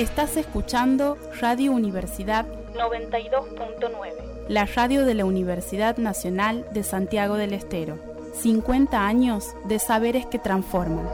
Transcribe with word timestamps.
Estás 0.00 0.38
escuchando 0.38 1.18
Radio 1.42 1.72
Universidad 1.72 2.46
92.9, 2.72 4.48
la 4.48 4.64
radio 4.64 5.04
de 5.04 5.12
la 5.12 5.26
Universidad 5.26 5.98
Nacional 5.98 6.66
de 6.72 6.84
Santiago 6.84 7.34
del 7.34 7.52
Estero. 7.52 7.98
50 8.32 9.06
años 9.06 9.54
de 9.66 9.78
saberes 9.78 10.24
que 10.24 10.38
transforman. 10.38 11.06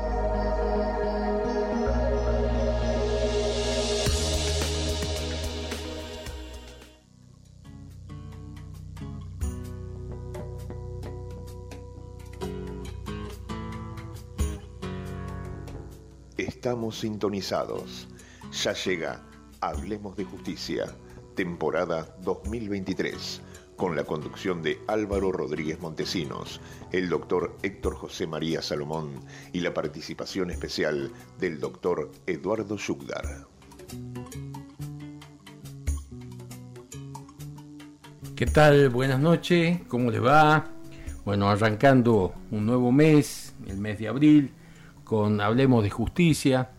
Estamos 16.36 17.00
sintonizados. 17.00 18.06
Ya 18.62 18.72
llega 18.72 19.22
Hablemos 19.60 20.16
de 20.16 20.24
Justicia, 20.24 20.86
temporada 21.34 22.16
2023, 22.22 23.42
con 23.76 23.94
la 23.94 24.04
conducción 24.04 24.62
de 24.62 24.80
Álvaro 24.88 25.30
Rodríguez 25.30 25.78
Montesinos, 25.78 26.62
el 26.90 27.10
doctor 27.10 27.54
Héctor 27.62 27.96
José 27.96 28.26
María 28.26 28.62
Salomón 28.62 29.20
y 29.52 29.60
la 29.60 29.74
participación 29.74 30.50
especial 30.50 31.12
del 31.38 31.60
doctor 31.60 32.10
Eduardo 32.26 32.76
Yugdar. 32.78 33.46
¿Qué 38.34 38.46
tal? 38.46 38.88
Buenas 38.88 39.20
noches, 39.20 39.82
¿cómo 39.86 40.10
les 40.10 40.24
va? 40.24 40.64
Bueno, 41.26 41.50
arrancando 41.50 42.32
un 42.50 42.64
nuevo 42.64 42.90
mes, 42.90 43.54
el 43.66 43.76
mes 43.76 43.98
de 43.98 44.08
abril, 44.08 44.54
con 45.04 45.42
Hablemos 45.42 45.84
de 45.84 45.90
Justicia, 45.90 46.70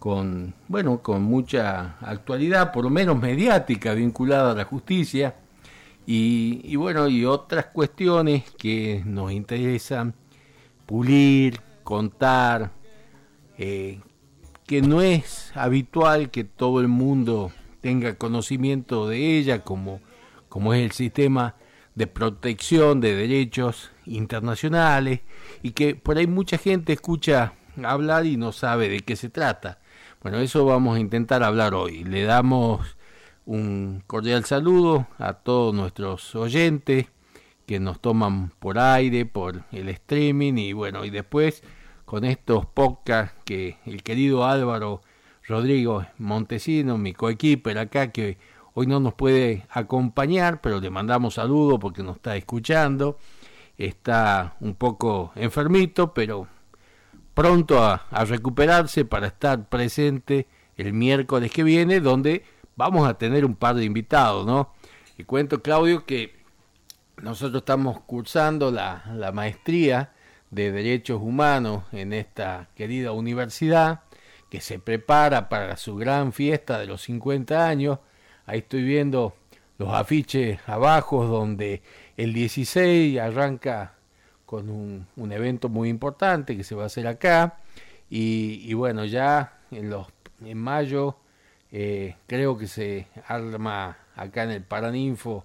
con, 0.00 0.54
bueno, 0.66 1.02
con 1.02 1.22
mucha 1.22 1.98
actualidad, 2.00 2.72
por 2.72 2.84
lo 2.84 2.90
menos 2.90 3.20
mediática, 3.20 3.92
vinculada 3.92 4.52
a 4.52 4.54
la 4.54 4.64
justicia, 4.64 5.36
y, 6.06 6.74
bueno, 6.74 7.06
y 7.06 7.24
otras 7.24 7.66
cuestiones 7.66 8.50
que 8.58 9.02
nos 9.04 9.30
interesan 9.30 10.14
pulir, 10.86 11.60
contar, 11.84 12.72
eh, 13.58 14.00
que 14.66 14.82
no 14.82 15.02
es 15.02 15.52
habitual 15.54 16.30
que 16.30 16.42
todo 16.42 16.80
el 16.80 16.88
mundo 16.88 17.52
tenga 17.80 18.14
conocimiento 18.14 19.06
de 19.06 19.38
ella, 19.38 19.62
como, 19.62 20.00
como 20.48 20.74
es 20.74 20.82
el 20.82 20.92
sistema 20.92 21.54
de 21.94 22.06
protección 22.06 23.00
de 23.00 23.14
derechos 23.14 23.90
internacionales 24.06 25.20
y 25.62 25.72
que 25.72 25.94
por 25.94 26.16
ahí 26.16 26.26
mucha 26.26 26.56
gente 26.56 26.94
escucha 26.94 27.52
hablar 27.84 28.26
y 28.26 28.36
no 28.36 28.52
sabe 28.52 28.88
de 28.88 29.00
qué 29.00 29.14
se 29.14 29.28
trata. 29.28 29.79
Bueno, 30.22 30.38
eso 30.40 30.66
vamos 30.66 30.96
a 30.96 31.00
intentar 31.00 31.42
hablar 31.42 31.72
hoy. 31.72 32.04
Le 32.04 32.24
damos 32.24 32.98
un 33.46 34.02
cordial 34.06 34.44
saludo 34.44 35.06
a 35.16 35.32
todos 35.32 35.74
nuestros 35.74 36.34
oyentes 36.34 37.06
que 37.64 37.80
nos 37.80 38.00
toman 38.00 38.50
por 38.58 38.78
aire, 38.78 39.24
por 39.24 39.64
el 39.72 39.88
streaming 39.88 40.58
y 40.58 40.72
bueno, 40.74 41.06
y 41.06 41.10
después 41.10 41.62
con 42.04 42.26
estos 42.26 42.66
podcasts 42.66 43.34
que 43.46 43.78
el 43.86 44.02
querido 44.02 44.44
Álvaro 44.44 45.00
Rodrigo 45.48 46.04
Montesino, 46.18 46.98
mi 46.98 47.14
coequiper 47.14 47.78
acá, 47.78 48.12
que 48.12 48.36
hoy 48.74 48.86
no 48.86 49.00
nos 49.00 49.14
puede 49.14 49.64
acompañar, 49.70 50.60
pero 50.60 50.80
le 50.80 50.90
mandamos 50.90 51.34
saludo 51.34 51.78
porque 51.78 52.02
nos 52.02 52.16
está 52.16 52.36
escuchando. 52.36 53.16
Está 53.78 54.56
un 54.60 54.74
poco 54.74 55.32
enfermito, 55.34 56.12
pero 56.12 56.46
pronto 57.40 57.82
a, 57.82 58.06
recuperarse 58.26 59.06
para 59.06 59.28
estar 59.28 59.66
presente 59.70 60.46
el 60.76 60.92
miércoles 60.92 61.50
que 61.50 61.62
viene, 61.62 62.00
donde 62.00 62.44
vamos 62.76 63.08
a 63.08 63.14
tener 63.14 63.46
un 63.46 63.54
par 63.54 63.76
de 63.76 63.84
invitados, 63.84 64.44
¿no? 64.44 64.74
Y 65.16 65.24
cuento, 65.24 65.62
Claudio, 65.62 66.04
que 66.04 66.34
nosotros 67.16 67.62
estamos 67.62 67.98
cursando 68.00 68.70
la, 68.70 69.30
maestría 69.32 70.12
de 70.50 70.70
Derechos 70.70 71.18
Humanos 71.22 71.84
en 71.92 72.12
esta 72.12 72.68
querida 72.74 73.12
universidad, 73.12 74.02
que 74.50 74.60
se 74.60 74.78
prepara 74.78 75.48
para 75.48 75.78
su 75.78 75.96
gran 75.96 76.34
fiesta 76.34 76.78
de 76.78 76.88
los 76.88 77.00
50 77.00 77.66
años. 77.66 78.00
Ahí 78.44 78.58
estoy 78.58 78.82
viendo 78.82 79.34
los 79.78 79.94
afiches 79.94 80.60
abajo 80.66 81.24
donde 81.24 81.80
el 82.18 82.34
16 82.34 83.18
arranca 83.18 83.94
con 84.50 84.68
un, 84.68 85.06
un, 85.14 85.30
evento 85.30 85.68
muy 85.68 85.88
importante 85.88 86.56
que 86.56 86.64
se 86.64 86.74
va 86.74 86.82
a 86.82 86.86
hacer 86.86 87.06
acá. 87.06 87.60
Y, 88.10 88.74
bueno 88.74 89.04
ya 89.04 89.60
en 89.70 89.88
los 89.90 90.08
en 90.44 90.58
mayo 90.58 91.18
eh, 91.70 92.16
creo 92.26 92.58
que 92.58 92.66
se 92.66 93.06
arma 93.28 93.96
acá 94.16 94.42
en 94.42 94.50
el 94.50 94.64
Paraninfo 94.64 95.44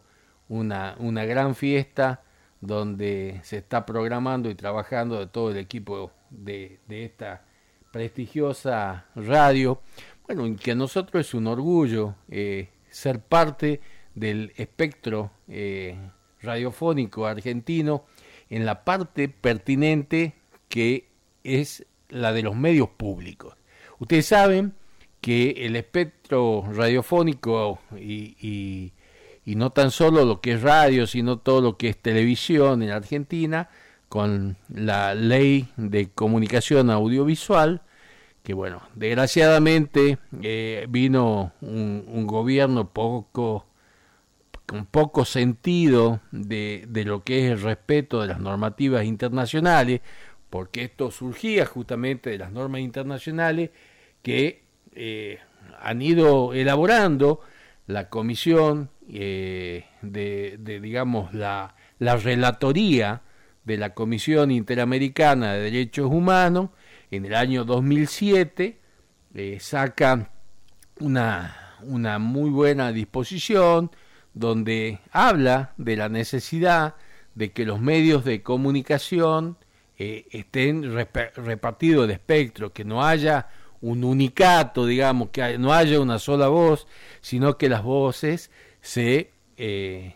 una, 0.50 0.96
una 0.98 1.24
gran 1.24 1.54
fiesta 1.54 2.24
donde 2.62 3.42
se 3.44 3.58
está 3.58 3.86
programando 3.86 4.50
y 4.50 4.56
trabajando 4.56 5.20
de 5.20 5.28
todo 5.28 5.52
el 5.52 5.58
equipo 5.58 6.12
de, 6.32 6.80
de 6.88 7.06
esta 7.06 7.44
prestigiosa 7.92 9.06
radio. 9.14 9.82
Bueno 10.26 10.58
que 10.58 10.72
a 10.72 10.76
nosotros 10.76 11.28
es 11.28 11.36
un 11.36 11.46
orgullo 11.46 12.16
eh, 12.28 12.70
ser 12.90 13.20
parte 13.20 13.82
del 14.16 14.52
espectro 14.56 15.30
eh, 15.48 15.96
radiofónico 16.42 17.28
argentino 17.28 18.06
en 18.50 18.66
la 18.66 18.84
parte 18.84 19.30
pertinente 19.30 20.36
que 20.70 21.08
es 21.44 21.86
la 22.10 22.34
de 22.34 22.44
los 22.44 22.56
medios 22.56 22.90
públicos. 22.90 23.56
Ustedes 24.00 24.26
saben 24.26 24.74
que 25.22 25.66
el 25.66 25.76
espectro 25.76 26.66
radiofónico 26.72 27.80
y, 27.98 28.92
y, 29.44 29.56
no 29.56 29.72
tan 29.72 29.92
solo 29.92 30.26
lo 30.26 30.42
que 30.42 30.54
es 30.54 30.62
radio, 30.62 31.08
sino 31.08 31.38
todo 31.38 31.62
lo 31.62 31.78
que 31.78 31.90
es 31.90 31.98
televisión 31.98 32.84
en 32.84 32.92
Argentina, 32.92 33.70
con 34.10 34.58
la 34.70 35.16
ley 35.16 35.68
de 35.78 36.10
comunicación 36.10 36.90
audiovisual, 36.90 37.82
que 38.44 38.54
bueno, 38.54 38.82
desgraciadamente 38.94 40.20
eh, 40.42 40.86
vino 40.90 41.54
un, 41.62 42.06
un, 42.08 42.28
gobierno 42.28 42.92
poco 42.92 43.66
con 44.66 44.86
poco 44.86 45.26
sentido 45.26 46.22
de, 46.32 46.86
de, 46.88 47.06
lo 47.06 47.24
que 47.24 47.46
es 47.46 47.52
el 47.52 47.62
respeto 47.62 48.22
de 48.22 48.28
las 48.28 48.40
normativas 48.40 49.06
internacionales, 49.06 50.02
porque 50.50 50.84
esto 50.84 51.12
surgía 51.12 51.66
justamente 51.66 52.30
de 52.30 52.38
las 52.38 52.52
normas 52.52 52.82
internacionales 52.82 53.72
que 54.22 54.64
eh, 54.94 55.40
han 55.82 56.02
ido 56.02 56.54
elaborando 56.54 57.42
la 57.88 58.10
comisión 58.10 58.90
eh, 59.08 59.86
de, 60.02 60.58
digamos, 60.82 61.34
la, 61.34 61.76
la 62.00 62.16
relatoría 62.18 63.22
de 63.64 63.78
la 63.78 63.94
Comisión 63.94 64.52
Interamericana 64.52 65.54
de 65.54 65.72
Derechos 65.72 66.08
Humanos 66.12 66.70
en 67.12 67.26
el 67.26 67.36
año 67.36 67.66
2007, 67.66 68.80
eh, 69.36 69.58
saca 69.60 70.32
una, 71.00 71.78
una 71.84 72.20
muy 72.20 72.50
buena 72.50 72.92
disposición, 72.92 73.92
donde 74.36 75.00
habla 75.12 75.74
de 75.78 75.96
la 75.96 76.10
necesidad 76.10 76.96
de 77.34 77.52
que 77.52 77.66
los 77.66 77.82
medios 77.82 78.24
de 78.24 78.44
comunicación 78.44 79.58
eh, 79.98 80.28
estén 80.32 80.84
repartidos 80.94 82.08
de 82.08 82.14
espectro, 82.14 82.74
que 82.74 82.84
no 82.84 83.04
haya 83.04 83.48
un 83.82 84.04
unicato, 84.04 84.86
digamos, 84.86 85.30
que 85.30 85.58
no 85.58 85.74
haya 85.74 86.00
una 86.00 86.20
sola 86.20 86.50
voz, 86.50 86.86
sino 87.22 87.58
que 87.58 87.70
las 87.70 87.82
voces 87.82 88.52
se, 88.82 89.32
eh, 89.58 90.16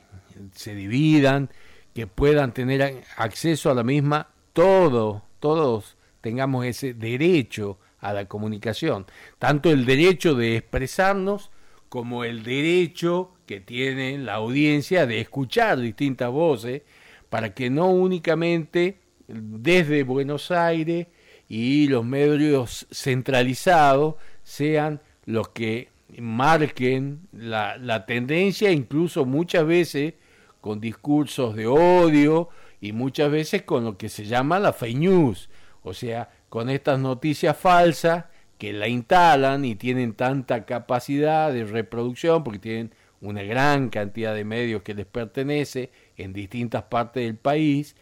se 0.54 0.76
dividan, 0.76 1.50
que 1.94 2.06
puedan 2.06 2.54
tener 2.54 3.04
acceso 3.18 3.72
a 3.72 3.76
la 3.76 3.84
misma, 3.84 4.30
todo, 4.54 5.24
todos 5.40 5.98
tengamos 6.22 6.66
ese 6.66 6.94
derecho 6.94 7.80
a 8.00 8.14
la 8.14 8.26
comunicación, 8.26 9.06
tanto 9.38 9.72
el 9.72 9.86
derecho 9.86 10.36
de 10.36 10.58
expresarnos 10.58 11.52
como 11.88 12.24
el 12.24 12.44
derecho 12.44 13.32
que 13.50 13.60
tiene 13.60 14.20
la 14.20 14.36
audiencia 14.36 15.08
de 15.08 15.22
escuchar 15.22 15.80
distintas 15.80 16.30
voces 16.30 16.84
para 17.32 17.56
que 17.56 17.72
no 17.72 17.90
únicamente 17.90 19.00
desde 19.28 20.04
Buenos 20.04 20.52
Aires 20.52 21.08
y 21.48 21.88
los 21.88 22.06
medios 22.06 22.86
centralizados 22.92 24.18
sean 24.44 25.02
los 25.26 25.50
que 25.50 25.90
marquen 26.20 27.22
la, 27.32 27.76
la 27.80 28.06
tendencia, 28.06 28.72
incluso 28.72 29.26
muchas 29.26 29.66
veces 29.66 30.14
con 30.62 30.80
discursos 30.80 31.56
de 31.56 31.66
odio 31.66 32.50
y 32.80 32.92
muchas 32.92 33.32
veces 33.32 33.64
con 33.64 33.84
lo 33.84 33.98
que 33.98 34.10
se 34.10 34.26
llama 34.26 34.60
la 34.60 34.74
fake 34.74 34.98
news, 35.00 35.50
o 35.82 35.96
sea, 35.96 36.30
con 36.50 36.70
estas 36.70 37.00
noticias 37.00 37.58
falsas 37.58 38.26
que 38.60 38.74
la 38.74 38.88
instalan 38.88 39.66
y 39.66 39.74
tienen 39.74 40.14
tanta 40.14 40.68
capacidad 40.68 41.52
de 41.52 41.66
reproducción 41.66 42.44
porque 42.44 42.60
tienen 42.60 42.92
una 43.22 43.44
gran 43.44 43.90
cantidad 43.90 44.34
de 44.34 44.46
medios 44.46 44.82
que 44.82 44.94
les 44.94 45.06
pertenece 45.06 45.92
en 46.18 46.34
distintas 46.34 46.84
partes 46.84 47.24
del 47.24 47.38
país, 47.38 47.96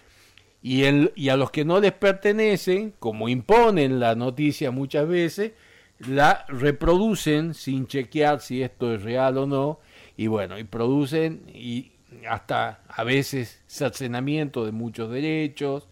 y, 0.61 1.29
a 1.29 1.37
los 1.37 1.51
que 1.51 1.63
no 1.63 1.79
les 1.79 1.93
pertenecen, 1.93 2.93
como 2.99 3.29
imponen 3.29 3.99
la 3.99 4.15
noticia 4.15 4.71
muchas 4.71 5.07
veces, 5.07 5.53
la 5.99 6.45
reproducen 6.49 7.53
sin 7.53 7.87
chequear 7.87 8.41
si 8.41 8.61
esto 8.61 8.93
es 8.93 9.01
real 9.03 9.37
o 9.37 9.45
no, 9.45 9.79
y 10.17 10.27
bueno, 10.27 10.59
y 10.59 10.63
producen 10.63 11.43
y 11.53 11.91
hasta 12.27 12.81
a 12.87 13.03
veces 13.03 13.61
cercenamiento 13.67 14.65
de 14.65 14.71
muchos 14.71 15.11
derechos 15.11 15.87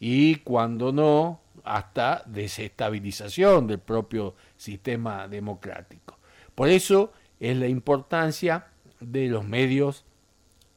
y 0.00 0.36
cuando 0.36 0.92
no, 0.92 1.40
hasta 1.64 2.22
desestabilización 2.26 3.66
del 3.66 3.78
propio 3.78 4.34
sistema 4.56 5.28
democrático. 5.28 6.18
Por 6.54 6.68
eso 6.68 7.12
es 7.40 7.56
la 7.56 7.68
importancia 7.68 8.66
de 9.00 9.28
los 9.28 9.46
medios 9.46 10.04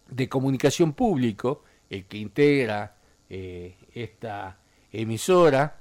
de 0.09 0.29
comunicación 0.29 0.93
público, 0.93 1.63
el 1.89 2.05
que 2.05 2.17
integra 2.17 2.95
eh, 3.29 3.75
esta 3.93 4.57
emisora, 4.91 5.77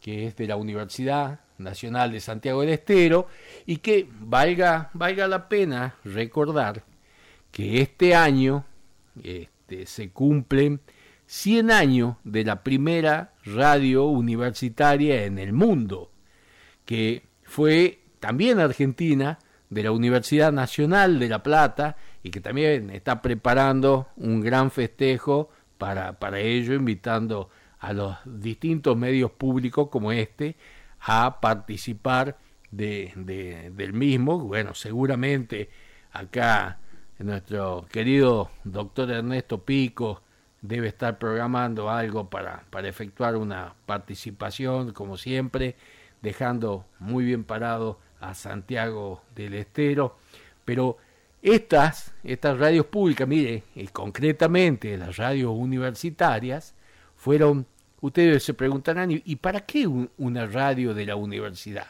que 0.00 0.26
es 0.26 0.36
de 0.36 0.46
la 0.46 0.56
Universidad 0.56 1.40
Nacional 1.58 2.12
de 2.12 2.20
Santiago 2.20 2.60
del 2.60 2.70
Estero, 2.70 3.28
y 3.66 3.78
que 3.78 4.08
valga, 4.20 4.90
valga 4.94 5.26
la 5.28 5.48
pena 5.48 5.96
recordar 6.04 6.84
que 7.50 7.80
este 7.80 8.14
año 8.14 8.64
este, 9.22 9.86
se 9.86 10.10
cumplen 10.10 10.80
100 11.26 11.70
años 11.70 12.16
de 12.24 12.44
la 12.44 12.62
primera 12.62 13.34
radio 13.44 14.06
universitaria 14.06 15.24
en 15.24 15.38
el 15.38 15.52
mundo, 15.52 16.10
que 16.84 17.22
fue 17.44 18.00
también 18.18 18.60
argentina, 18.60 19.38
de 19.70 19.82
la 19.82 19.92
Universidad 19.92 20.52
Nacional 20.52 21.18
de 21.18 21.28
La 21.28 21.42
Plata, 21.42 21.96
y 22.22 22.30
que 22.30 22.40
también 22.40 22.90
está 22.90 23.22
preparando 23.22 24.08
un 24.16 24.40
gran 24.40 24.70
festejo 24.70 25.50
para, 25.76 26.18
para 26.18 26.40
ello, 26.40 26.74
invitando 26.74 27.50
a 27.78 27.92
los 27.92 28.16
distintos 28.24 28.96
medios 28.96 29.30
públicos 29.30 29.88
como 29.88 30.12
este 30.12 30.56
a 31.00 31.40
participar 31.40 32.36
de, 32.70 33.12
del 33.74 33.92
mismo. 33.92 34.40
Bueno, 34.40 34.74
seguramente 34.74 35.70
acá 36.12 36.78
nuestro 37.18 37.86
querido 37.90 38.50
doctor 38.64 39.10
Ernesto 39.10 39.64
Pico 39.64 40.22
debe 40.60 40.88
estar 40.88 41.18
programando 41.18 41.88
algo 41.88 42.28
para, 42.28 42.64
para 42.70 42.88
efectuar 42.88 43.36
una 43.36 43.74
participación, 43.86 44.92
como 44.92 45.16
siempre, 45.16 45.76
dejando 46.20 46.84
muy 46.98 47.24
bien 47.24 47.44
parado 47.44 48.00
a 48.20 48.34
Santiago 48.34 49.22
del 49.34 49.54
Estero. 49.54 50.18
Pero 50.64 50.98
estas, 51.42 52.12
estas 52.24 52.58
radios 52.58 52.86
públicas, 52.86 53.26
mire, 53.26 53.64
y 53.74 53.86
concretamente 53.88 54.96
las 54.96 55.16
radios 55.16 55.52
universitarias, 55.54 56.74
fueron, 57.16 57.66
ustedes 58.00 58.42
se 58.42 58.54
preguntarán, 58.54 59.10
¿y 59.10 59.36
para 59.36 59.60
qué 59.60 59.86
una 59.86 60.46
radio 60.46 60.94
de 60.94 61.06
la 61.06 61.16
universidad? 61.16 61.86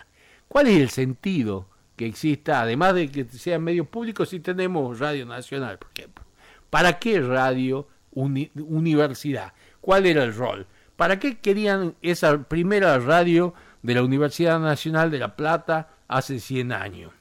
¿Cuál 0.48 0.68
es 0.68 0.78
el 0.78 0.90
sentido 0.90 1.68
que 1.96 2.06
exista, 2.06 2.62
además 2.62 2.94
de 2.94 3.10
que 3.10 3.24
sean 3.24 3.62
medios 3.64 3.88
públicos, 3.88 4.30
si 4.30 4.40
tenemos 4.40 4.98
Radio 4.98 5.26
Nacional, 5.26 5.78
por 5.78 5.90
ejemplo? 5.96 6.24
¿Para 6.70 6.98
qué 6.98 7.20
radio 7.20 7.88
universidad? 8.12 9.52
¿Cuál 9.80 10.06
era 10.06 10.24
el 10.24 10.34
rol? 10.34 10.66
¿Para 10.96 11.18
qué 11.18 11.38
querían 11.38 11.94
esa 12.02 12.42
primera 12.44 12.98
radio 12.98 13.54
de 13.82 13.94
la 13.94 14.02
Universidad 14.02 14.58
Nacional 14.58 15.10
de 15.10 15.18
La 15.18 15.36
Plata 15.36 15.90
hace 16.08 16.40
100 16.40 16.72
años? 16.72 17.12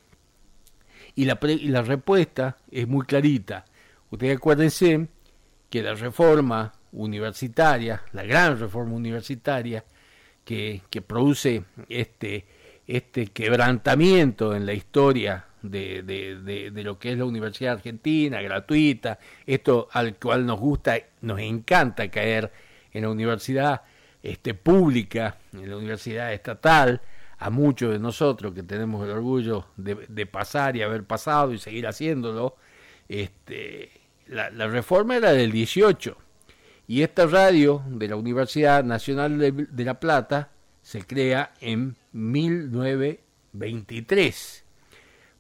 Y 1.15 1.25
la, 1.25 1.39
y 1.41 1.67
la 1.69 1.81
respuesta 1.81 2.57
es 2.71 2.87
muy 2.87 3.05
clarita. 3.05 3.65
Ustedes 4.09 4.37
acuérdense 4.37 5.07
que 5.69 5.83
la 5.83 5.93
reforma 5.93 6.73
universitaria, 6.91 8.03
la 8.13 8.23
gran 8.23 8.59
reforma 8.59 8.95
universitaria 8.95 9.83
que, 10.43 10.81
que 10.89 11.01
produce 11.01 11.63
este, 11.89 12.45
este 12.87 13.27
quebrantamiento 13.27 14.55
en 14.55 14.65
la 14.65 14.73
historia 14.73 15.45
de, 15.61 16.03
de, 16.03 16.71
de, 16.71 16.83
lo 16.83 16.97
que 16.97 17.11
es 17.11 17.17
la 17.17 17.25
Universidad 17.25 17.73
Argentina, 17.73 18.41
gratuita, 18.41 19.19
esto 19.45 19.89
al 19.91 20.15
cual 20.15 20.45
nos 20.45 20.59
gusta, 20.59 20.97
nos 21.21 21.39
encanta 21.39 22.09
caer 22.09 22.51
en 22.93 23.01
la 23.01 23.09
universidad 23.09 23.81
este, 24.23 24.53
pública, 24.53 25.37
en 25.53 25.69
la 25.69 25.77
universidad 25.77 26.33
estatal, 26.33 27.01
a 27.39 27.49
muchos 27.49 27.91
de 27.91 27.99
nosotros 27.99 28.53
que 28.53 28.63
tenemos 28.63 29.05
el 29.05 29.11
orgullo 29.11 29.65
de, 29.77 30.25
pasar 30.25 30.75
y 30.75 30.81
haber 30.81 31.03
pasado 31.03 31.53
y 31.53 31.59
seguir 31.59 31.85
haciéndolo, 31.87 32.55
este, 33.07 33.91
la, 34.27 34.49
reforma 34.67 35.15
era 35.17 35.31
del 35.31 35.51
18 35.51 36.17
y 36.87 37.03
esta 37.03 37.27
radio 37.27 37.83
de 37.87 38.07
la 38.07 38.15
Universidad 38.15 38.83
Nacional 38.83 39.37
de, 39.37 39.85
La 39.85 39.99
Plata 39.99 40.49
se 40.81 41.03
crea 41.03 41.53
en 41.61 41.95
1923. 42.13 44.63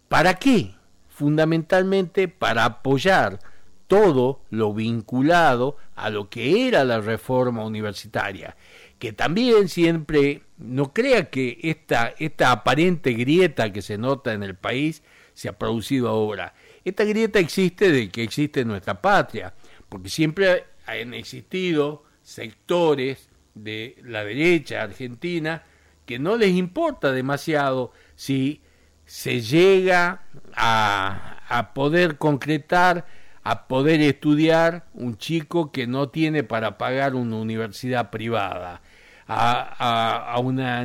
¿Para 0.07 0.35
qué? 0.35 0.75
Fundamentalmente 1.09 2.27
para 2.27 2.65
apoyar 2.65 3.39
todo 3.87 4.41
lo 4.49 4.73
vinculado 4.73 5.77
a 5.95 6.09
lo 6.09 6.29
que 6.29 6.67
era 6.67 6.83
la 6.83 6.99
reforma 6.99 7.63
universitaria 7.65 8.57
que 8.99 9.13
también 9.13 9.69
siempre 9.69 10.41
no 10.57 10.93
crea 10.93 11.29
que 11.29 11.59
esta, 11.61 12.13
esta 12.17 12.51
aparente 12.51 13.13
grieta 13.13 13.71
que 13.71 13.81
se 13.81 13.97
nota 13.97 14.33
en 14.33 14.43
el 14.43 14.55
país 14.55 15.03
se 15.33 15.49
ha 15.49 15.57
producido 15.57 16.09
ahora. 16.09 16.53
Esta 16.83 17.03
grieta 17.03 17.39
existe 17.39 17.91
de 17.91 18.09
que 18.09 18.23
existe 18.23 18.61
en 18.61 18.69
nuestra 18.69 19.01
patria, 19.01 19.53
porque 19.87 20.09
siempre 20.09 20.65
han 20.85 21.13
existido 21.13 22.03
sectores 22.23 23.29
de 23.53 23.97
la 24.03 24.23
derecha 24.23 24.81
argentina 24.81 25.63
que 26.05 26.19
no 26.19 26.37
les 26.37 26.51
importa 26.51 27.11
demasiado 27.11 27.91
si 28.15 28.61
se 29.05 29.41
llega 29.41 30.23
a, 30.55 31.43
a 31.47 31.73
poder 31.73 32.17
concretar, 32.17 33.05
a 33.49 33.65
poder 33.69 34.01
estudiar 34.01 34.87
un 34.93 35.17
chico 35.17 35.71
que 35.71 35.87
no 35.87 36.09
tiene 36.09 36.43
para 36.43 36.77
pagar 36.77 37.15
una 37.15 37.37
universidad 37.37 38.09
privada 38.09 38.81
a, 39.25 40.33
a, 40.33 40.37
una, 40.39 40.81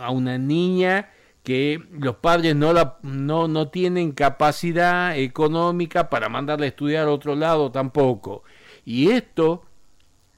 a 0.00 0.10
una 0.10 0.38
niña 0.38 1.10
que 1.42 1.78
los 1.92 2.16
padres 2.16 2.56
no, 2.56 2.72
la, 2.72 2.96
no, 3.02 3.48
no 3.48 3.68
tienen 3.68 4.12
capacidad 4.12 5.14
económica 5.14 6.08
para 6.08 6.30
mandarla 6.30 6.64
a 6.64 6.68
estudiar 6.70 7.06
a 7.06 7.10
otro 7.10 7.36
lado 7.36 7.70
tampoco. 7.70 8.44
Y 8.86 9.10
esto, 9.10 9.66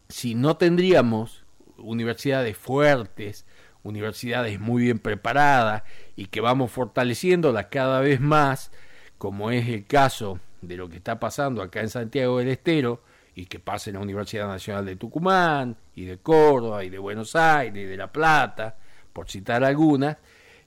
si 0.09 0.35
no 0.35 0.57
tendríamos 0.57 1.45
universidades 1.77 2.57
fuertes, 2.57 3.47
universidades 3.85 4.59
muy 4.59 4.83
bien 4.83 4.99
preparadas 4.99 5.85
y 6.17 6.27
que 6.27 6.41
vamos 6.41 6.73
fortaleciéndolas 6.73 7.67
cada 7.67 8.01
vez 8.01 8.21
más, 8.21 8.73
como 9.17 9.53
es 9.53 9.69
el 9.69 9.87
caso 9.87 10.41
de 10.61 10.77
lo 10.77 10.89
que 10.89 10.97
está 10.97 11.19
pasando 11.19 11.63
acá 11.63 11.81
en 11.81 11.89
Santiago 11.89 12.39
del 12.39 12.49
Estero, 12.49 13.03
y 13.35 13.47
que 13.47 13.61
pase 13.61 13.91
en 13.91 13.95
la 13.95 14.03
Universidad 14.03 14.49
Nacional 14.49 14.85
de 14.85 14.97
Tucumán 14.97 15.77
y 15.95 16.05
de 16.05 16.19
Córdoba 16.19 16.83
y 16.83 16.91
de 16.91 16.99
Buenos 16.99 17.37
Aires 17.37 17.85
y 17.85 17.87
de 17.87 17.97
La 17.97 18.11
Plata, 18.11 18.77
por 19.13 19.31
citar 19.31 19.63
algunas, 19.63 20.17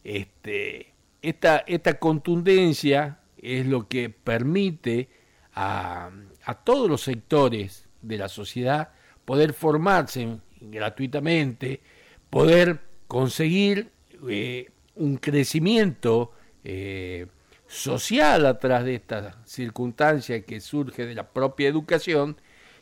este, 0.04 0.94
esta, 1.22 1.58
esta 1.68 2.00
contundencia 2.00 3.20
es 3.38 3.66
lo 3.66 3.88
que 3.88 4.10
permite 4.10 5.10
a, 5.54 6.12
a 6.46 6.56
todos 6.56 6.90
los 6.90 7.02
sectores 7.02 7.90
de 8.02 8.18
la 8.18 8.30
sociedad 8.30 8.90
poder 9.26 9.54
formarse 9.54 10.40
gratuitamente, 10.62 11.82
poder 12.30 12.80
conseguir 13.08 13.92
eh, 14.30 14.70
un 14.96 15.18
crecimiento 15.18 16.32
eh, 16.64 17.28
social 17.72 18.46
atrás 18.46 18.84
de 18.84 18.96
esta 18.96 19.38
circunstancia 19.46 20.44
que 20.44 20.60
surge 20.60 21.06
de 21.06 21.16
la 21.16 21.30
propia 21.30 21.70
educación 21.70 22.36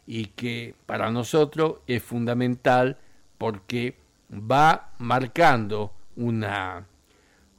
y 0.08 0.26
que 0.26 0.74
para 0.88 1.12
nosotros 1.12 1.82
es 1.86 2.02
fundamental 2.02 2.98
porque 3.38 3.98
va 4.32 4.94
marcando 4.98 5.94
una, 6.16 6.88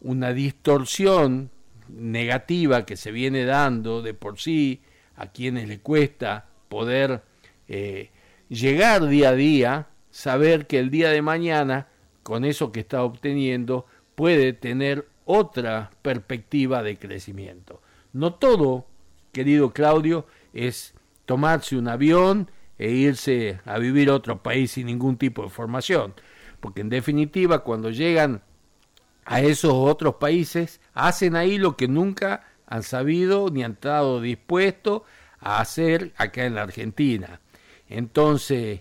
una 0.00 0.32
distorsión 0.32 1.50
negativa 1.88 2.84
que 2.84 2.96
se 2.96 3.12
viene 3.12 3.44
dando 3.44 4.02
de 4.02 4.12
por 4.12 4.40
sí 4.40 4.82
a 5.14 5.28
quienes 5.28 5.68
le 5.68 5.78
cuesta 5.78 6.46
poder 6.68 7.22
eh, 7.68 8.10
llegar 8.48 9.06
día 9.06 9.30
a 9.30 9.34
día, 9.34 9.86
saber 10.10 10.66
que 10.66 10.80
el 10.80 10.90
día 10.90 11.10
de 11.10 11.22
mañana, 11.22 11.86
con 12.24 12.44
eso 12.44 12.72
que 12.72 12.80
está 12.80 13.04
obteniendo, 13.04 13.86
puede 14.16 14.52
tener 14.52 15.06
otra 15.30 15.90
perspectiva 16.02 16.82
de 16.82 16.98
crecimiento. 16.98 17.80
No 18.12 18.34
todo, 18.34 18.86
querido 19.32 19.72
Claudio, 19.72 20.26
es 20.52 20.94
tomarse 21.24 21.76
un 21.76 21.86
avión 21.86 22.50
e 22.78 22.90
irse 22.90 23.60
a 23.64 23.78
vivir 23.78 24.08
a 24.08 24.14
otro 24.14 24.42
país 24.42 24.72
sin 24.72 24.86
ningún 24.86 25.16
tipo 25.16 25.44
de 25.44 25.50
formación. 25.50 26.14
Porque 26.58 26.80
en 26.80 26.88
definitiva, 26.88 27.60
cuando 27.60 27.90
llegan 27.90 28.42
a 29.24 29.40
esos 29.40 29.72
otros 29.72 30.16
países, 30.16 30.80
hacen 30.94 31.36
ahí 31.36 31.58
lo 31.58 31.76
que 31.76 31.86
nunca 31.86 32.48
han 32.66 32.82
sabido 32.82 33.48
ni 33.50 33.62
han 33.62 33.72
estado 33.72 34.20
dispuestos 34.20 35.02
a 35.38 35.60
hacer 35.60 36.12
acá 36.16 36.44
en 36.44 36.56
la 36.56 36.62
Argentina. 36.62 37.40
Entonces, 37.88 38.80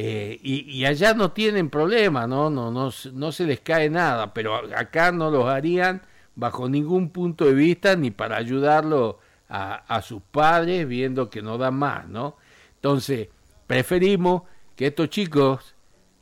Eh, 0.00 0.38
y, 0.44 0.84
allá 0.84 1.12
no 1.12 1.32
tienen 1.32 1.70
problema, 1.70 2.28
¿no? 2.28 2.50
No, 2.50 2.70
no, 2.70 2.90
no 3.14 3.32
se 3.32 3.44
les 3.46 3.58
cae 3.58 3.90
nada, 3.90 4.32
pero 4.32 4.54
acá 4.76 5.10
no 5.10 5.28
los 5.28 5.46
harían 5.46 6.02
bajo 6.36 6.68
ningún 6.68 7.10
punto 7.10 7.46
de 7.46 7.54
vista 7.54 7.96
ni 7.96 8.12
para 8.12 8.36
ayudarlo 8.36 9.18
a, 9.48 9.74
a 9.74 10.00
sus 10.02 10.22
padres 10.22 10.86
viendo 10.86 11.28
que 11.30 11.42
no 11.42 11.58
dan 11.58 11.74
más, 11.74 12.06
¿no? 12.08 12.36
Entonces, 12.76 13.26
preferimos 13.66 14.42
que 14.76 14.86
estos 14.86 15.10
chicos, 15.10 15.74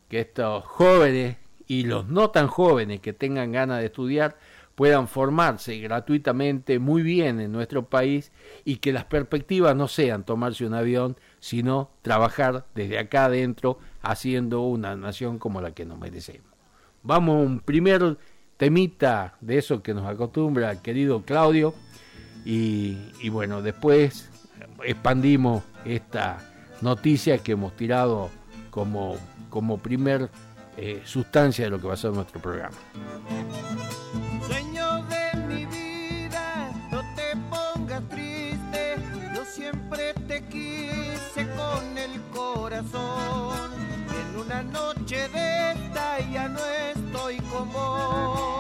que 0.09 0.21
estos 0.21 0.64
jóvenes 0.64 1.37
y 1.66 1.83
los 1.83 2.06
no 2.09 2.30
tan 2.30 2.47
jóvenes 2.47 3.00
que 3.00 3.12
tengan 3.12 3.52
ganas 3.52 3.80
de 3.80 3.87
estudiar 3.87 4.38
puedan 4.75 5.09
formarse 5.09 5.78
gratuitamente 5.80 6.78
muy 6.78 7.02
bien 7.02 7.40
en 7.40 7.50
nuestro 7.50 7.90
país 7.90 8.30
y 8.64 8.76
que 8.76 8.92
las 8.92 9.04
perspectivas 9.04 9.75
no 9.75 9.88
sean 9.88 10.25
tomarse 10.25 10.64
un 10.64 10.75
avión, 10.75 11.16
sino 11.47 11.91
trabajar 12.03 12.67
desde 12.75 12.99
acá 12.99 13.26
adentro 13.26 13.79
haciendo 14.03 14.62
una 14.62 14.97
nación 14.97 15.38
como 15.38 15.61
la 15.61 15.71
que 15.71 15.85
nos 15.85 15.97
merecemos. 15.97 16.50
Vamos 17.05 17.37
a 17.37 17.38
un 17.38 17.61
primer 17.61 18.19
temita 18.57 19.37
de 19.41 19.59
eso 19.59 19.81
que 19.81 19.95
nos 19.95 20.09
acostumbra 20.09 20.73
el 20.73 20.83
querido 20.83 21.23
Claudio 21.23 21.73
y, 22.45 23.29
bueno, 23.29 23.62
después 23.62 24.29
expandimos 24.85 25.62
esta 25.85 26.38
noticia 26.81 27.38
que 27.38 27.53
hemos 27.53 27.76
tirado 27.76 28.29
como, 28.71 29.15
como 29.49 29.79
primer 29.79 30.29
eh, 30.76 31.03
sustancia 31.05 31.67
de 31.67 31.71
lo 31.71 31.81
que 31.81 31.87
va 31.87 31.95
a 31.95 31.97
ser 31.97 32.11
nuestro 32.11 32.41
programa. 32.41 32.76
Sueño 34.49 34.86
En 42.78 44.37
una 44.38 44.62
noche 44.64 45.28
de 45.30 45.73
esta 45.73 46.21
ya 46.30 46.47
no 46.47 46.59
estoy 46.59 47.38
como 47.50 47.76
Siento 48.37 48.56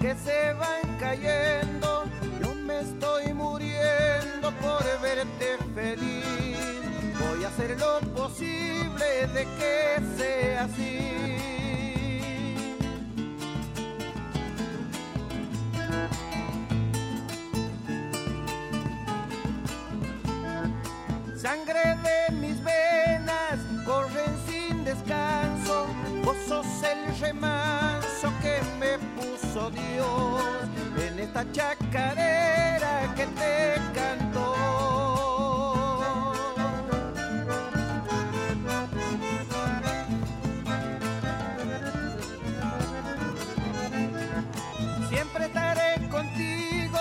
que 0.00 0.14
se 0.14 0.52
van 0.54 0.98
cayendo. 0.98 2.04
Yo 2.40 2.54
me 2.54 2.80
estoy 2.80 3.32
muriendo 3.32 4.50
por 4.60 4.84
verte 5.00 5.56
feliz. 5.74 6.58
Voy 7.18 7.44
a 7.44 7.48
hacer 7.48 7.78
lo 7.78 8.00
posible 8.14 9.26
de 9.34 9.44
que 9.58 10.02
sea 10.16 10.64
así. 10.64 11.15
Esta 31.36 33.12
que 33.14 33.26
te 33.26 33.74
cantó. 33.94 34.54
Siempre 45.10 45.44
estaré 45.44 46.08
contigo, 46.08 46.98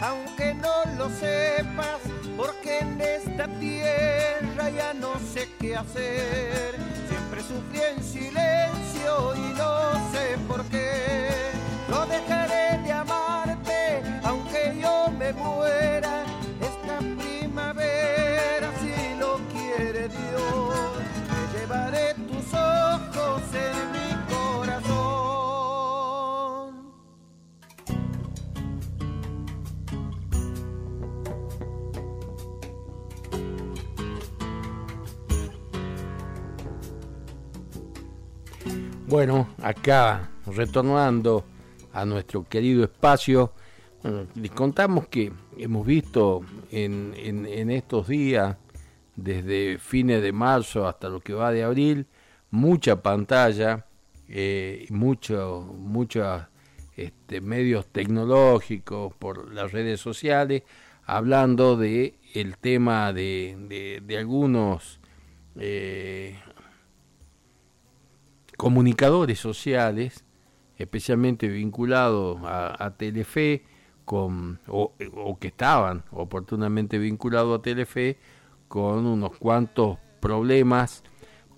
aunque 0.00 0.54
no 0.54 0.84
lo 0.96 1.10
sepas, 1.10 1.98
porque 2.36 2.78
en 2.78 3.00
esta 3.00 3.48
tierra 3.58 4.70
ya 4.70 4.94
no 4.94 5.18
sé 5.18 5.48
qué 5.58 5.74
hacer. 5.74 6.76
Siempre 7.08 7.40
sufrí 7.42 7.80
en 7.80 8.04
silencio 8.04 9.34
y 9.34 9.54
no 9.58 9.92
sé 10.12 10.38
por 10.46 10.64
qué. 10.66 11.30
No 11.88 12.06
dejaré 12.06 12.78
de 12.84 12.92
aunque 12.92 13.11
Esta 16.60 16.98
primavera, 16.98 18.70
si 18.80 18.94
lo 19.18 19.38
quiere 19.50 20.08
Dios, 20.08 20.98
te 21.28 21.58
llevaré 21.58 22.14
tus 22.14 22.54
ojos 22.54 23.42
en 23.54 23.92
mi 23.92 24.10
corazón. 24.32 25.12
Bueno, 39.06 39.48
acá 39.62 40.30
retornando 40.46 41.44
a 41.92 42.04
nuestro 42.04 42.46
querido 42.48 42.84
espacio, 42.84 43.52
les 44.34 44.50
contamos 44.50 45.06
que 45.08 45.32
hemos 45.56 45.86
visto 45.86 46.42
en, 46.70 47.70
estos 47.70 48.08
días, 48.08 48.56
desde 49.14 49.78
fines 49.78 50.22
de 50.22 50.32
marzo 50.32 50.86
hasta 50.86 51.08
lo 51.08 51.20
que 51.20 51.34
va 51.34 51.52
de 51.52 51.62
abril, 51.62 52.06
mucha 52.50 53.02
pantalla, 53.02 53.86
eh, 54.28 54.86
mucho, 54.90 55.74
muchos 55.78 56.42
este, 56.96 57.40
medios 57.40 57.86
tecnológicos 57.86 59.14
por 59.14 59.52
las 59.52 59.72
redes 59.72 60.00
sociales, 60.00 60.62
hablando 61.04 61.76
de 61.76 62.18
el 62.34 62.56
tema 62.56 63.12
de, 63.12 64.02
algunos 64.18 65.00
eh, 65.56 66.38
comunicadores 68.56 69.38
sociales, 69.38 70.24
especialmente 70.76 71.46
vinculados 71.48 72.40
a 72.44 72.94
Telefe, 72.96 73.62
con, 74.04 74.60
o, 74.68 74.92
o 75.14 75.38
que 75.38 75.48
estaban 75.48 76.04
oportunamente 76.10 76.98
vinculados 76.98 77.58
a 77.58 77.62
Telefe, 77.62 78.18
con 78.68 79.06
unos 79.06 79.36
cuantos 79.38 79.98
problemas 80.20 81.02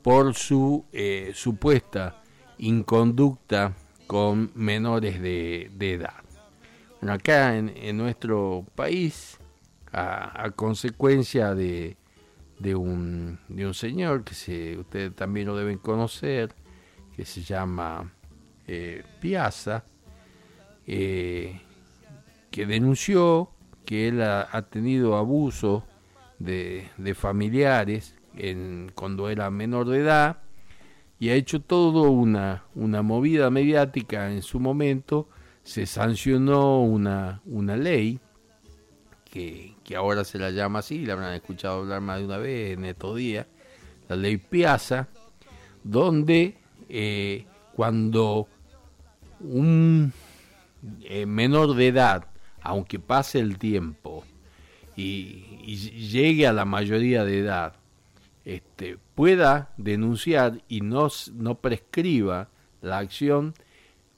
por 0.03 0.35
su 0.35 0.85
eh, 0.93 1.33
supuesta 1.35 2.23
inconducta 2.59 3.75
con 4.07 4.51
menores 4.55 5.21
de, 5.21 5.71
edad. 5.79 6.23
Bueno, 7.01 7.15
acá 7.15 7.57
en, 7.57 7.97
nuestro 7.97 8.67
país, 8.75 9.39
a, 9.93 10.45
a 10.45 10.51
consecuencia 10.51 11.55
de, 11.55 11.97
de, 12.59 12.75
un, 12.75 13.39
de 13.49 13.67
un 13.67 13.75
señor 13.75 14.25
que 14.25 14.35
se, 14.35 14.79
ustedes 14.79 15.15
también 15.15 15.47
lo 15.47 15.57
deben 15.57 15.79
conocer, 15.79 16.55
que 17.17 17.25
se 17.25 17.43
llama 17.43 18.13
eh, 18.67 19.05
Piazza, 19.21 19.85
eh, 20.87 21.61
que 22.55 22.67
denunció 22.67 23.51
que 23.85 24.07
él 24.07 24.23
ha, 24.23 24.63
tenido 24.71 25.17
abuso 25.17 25.83
de, 26.39 26.89
familiares 27.17 28.15
en, 28.37 28.93
cuando 28.95 29.29
era 29.29 29.51
menor 29.51 29.89
de 29.89 29.99
edad 29.99 30.39
y 31.19 31.31
ha 31.31 31.35
hecho 31.35 31.61
todo 31.61 32.13
una, 32.13 32.63
una 32.77 33.03
movida 33.03 33.51
mediática. 33.51 34.31
En 34.31 34.41
su 34.43 34.61
momento, 34.61 35.29
se 35.65 35.85
sancionó 35.85 36.81
una, 36.81 37.43
una 37.45 37.77
ley 37.77 38.21
que, 39.25 39.75
que, 39.83 39.97
ahora 39.97 40.23
se 40.23 40.39
la 40.39 40.53
llama 40.53 40.79
así, 40.79 41.05
la 41.05 41.15
habrán 41.15 41.35
escuchado 41.35 41.81
hablar 41.81 42.03
más 42.03 42.21
de 42.21 42.25
una 42.27 42.39
vez 42.39 42.79
en 42.79 42.85
estos 42.85 43.17
días, 43.17 43.49
la 44.09 44.15
ley 44.15 44.37
Piazza, 44.37 45.09
donde 45.83 46.57
eh, 46.89 47.47
cuando 47.75 48.47
un 49.41 50.13
eh, 51.03 51.27
menor 51.27 51.75
de 51.75 51.89
edad, 51.89 52.29
aunque 52.65 52.99
pase 52.99 53.39
el 53.39 53.59
tiempo 53.59 54.25
y, 54.97 55.77
llegue 56.11 56.47
a 56.47 56.53
la 56.53 56.65
mayoría 56.65 57.25
de 57.25 57.41
edad, 57.41 57.75
este, 58.45 58.99
pueda 59.15 59.71
denunciar 59.77 60.63
y 60.69 60.81
no, 60.81 61.09
no 61.35 61.55
prescriba 61.57 62.49
la 62.83 62.99
acción 62.99 63.55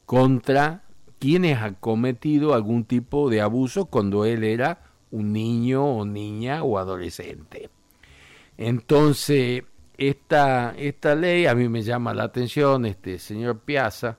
contra 0.05 0.83
quienes 1.19 1.59
han 1.59 1.75
cometido 1.75 2.55
algún 2.55 2.85
tipo 2.85 3.31
de 3.31 3.41
abuso 3.41 3.87
cuando 3.87 4.25
él 4.25 4.45
era 4.45 4.81
un 5.11 5.33
niño 5.33 5.85
o 5.85 6.05
niña 6.05 6.63
o 6.63 6.79
adolescente. 6.79 7.71
Entonces, 8.59 9.65
esta, 9.99 10.75
esta 10.77 11.15
ley 11.15 11.47
a 11.47 11.55
mí 11.55 11.69
me 11.69 11.83
llama 11.83 12.15
la 12.15 12.25
atención, 12.25 12.87
este 12.87 13.19
señor 13.19 13.61
Piazza, 13.61 14.19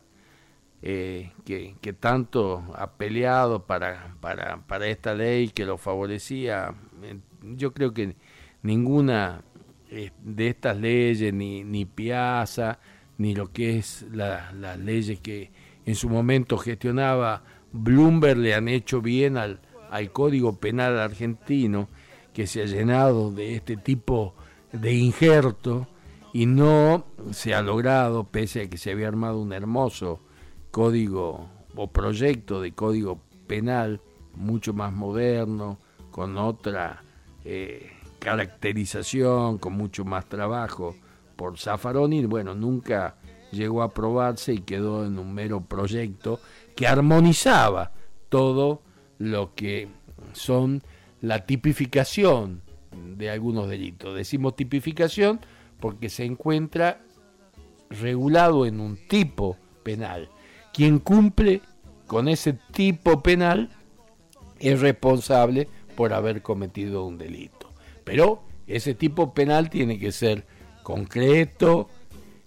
eh, 0.81 1.31
que, 1.45 1.93
tanto 1.93 2.63
ha 2.75 2.91
peleado 2.91 3.65
para, 3.65 4.15
para, 4.19 4.65
para 4.67 4.87
esta 4.87 5.13
ley 5.13 5.49
que 5.49 5.65
lo 5.65 5.77
favorecía. 5.77 6.75
Yo 7.41 7.73
creo 7.73 7.93
que 7.93 8.15
ninguna 8.61 9.41
eh, 9.89 10.11
de 10.23 10.47
estas 10.47 10.77
leyes, 10.77 11.33
ni, 11.33 11.63
ni 11.63 11.85
Piazza, 11.85 12.79
ni 13.17 13.33
lo 13.33 13.51
que 13.51 13.77
es 13.77 14.05
las 14.11 14.77
leyes 14.79 15.19
que 15.19 15.51
en 15.85 15.95
su 15.95 16.09
momento 16.09 16.57
gestionaba 16.57 17.43
Bloomberg 17.71 18.37
le 18.37 18.53
han 18.53 18.67
hecho 18.67 19.01
bien 19.01 19.37
al, 19.37 19.61
al 19.89 20.11
Código 20.11 20.59
Penal 20.59 20.99
argentino, 20.99 21.89
que 22.33 22.45
se 22.45 22.61
ha 22.61 22.65
llenado 22.65 23.31
de 23.31 23.55
este 23.55 23.77
tipo 23.77 24.35
de 24.71 24.93
injerto 24.93 25.87
y 26.33 26.45
no 26.45 27.05
se 27.31 27.55
ha 27.55 27.61
logrado, 27.61 28.25
pese 28.25 28.61
a 28.61 28.69
que 28.69 28.77
se 28.77 28.91
había 28.91 29.07
armado 29.07 29.39
un 29.39 29.53
hermoso 29.53 30.19
código 30.71 31.49
o 31.75 31.87
proyecto 31.87 32.61
de 32.61 32.73
código 32.73 33.21
penal 33.47 34.01
mucho 34.35 34.73
más 34.73 34.93
moderno, 34.93 35.79
con 36.11 36.37
otra 36.37 37.03
eh, 37.45 37.91
caracterización, 38.19 39.57
con 39.57 39.73
mucho 39.73 40.05
más 40.05 40.27
trabajo 40.27 40.95
por 41.35 41.57
Zaffaroni, 41.57 42.25
bueno, 42.25 42.55
nunca 42.55 43.17
llegó 43.51 43.81
a 43.81 43.85
aprobarse 43.85 44.53
y 44.53 44.59
quedó 44.59 45.05
en 45.05 45.19
un 45.19 45.33
mero 45.33 45.61
proyecto 45.61 46.39
que 46.75 46.87
armonizaba 46.87 47.91
todo 48.29 48.81
lo 49.19 49.53
que 49.55 49.87
son 50.33 50.83
la 51.21 51.45
tipificación 51.45 52.61
de 53.15 53.29
algunos 53.29 53.69
delitos. 53.69 54.15
Decimos 54.15 54.55
tipificación 54.55 55.39
porque 55.79 56.09
se 56.09 56.25
encuentra 56.25 57.01
regulado 57.89 58.65
en 58.65 58.79
un 58.79 58.97
tipo 59.07 59.57
penal. 59.83 60.29
Quien 60.77 60.99
cumple 60.99 61.63
con 62.05 62.27
ese 62.27 62.53
tipo 62.53 63.23
penal 63.23 63.71
es 64.59 64.79
responsable 64.79 65.67
por 65.95 66.13
haber 66.13 66.43
cometido 66.43 67.03
un 67.03 67.17
delito. 67.17 67.73
Pero 68.03 68.43
ese 68.67 68.93
tipo 68.93 69.33
penal 69.33 69.71
tiene 69.71 69.97
que 69.97 70.11
ser 70.11 70.45
concreto, 70.83 71.89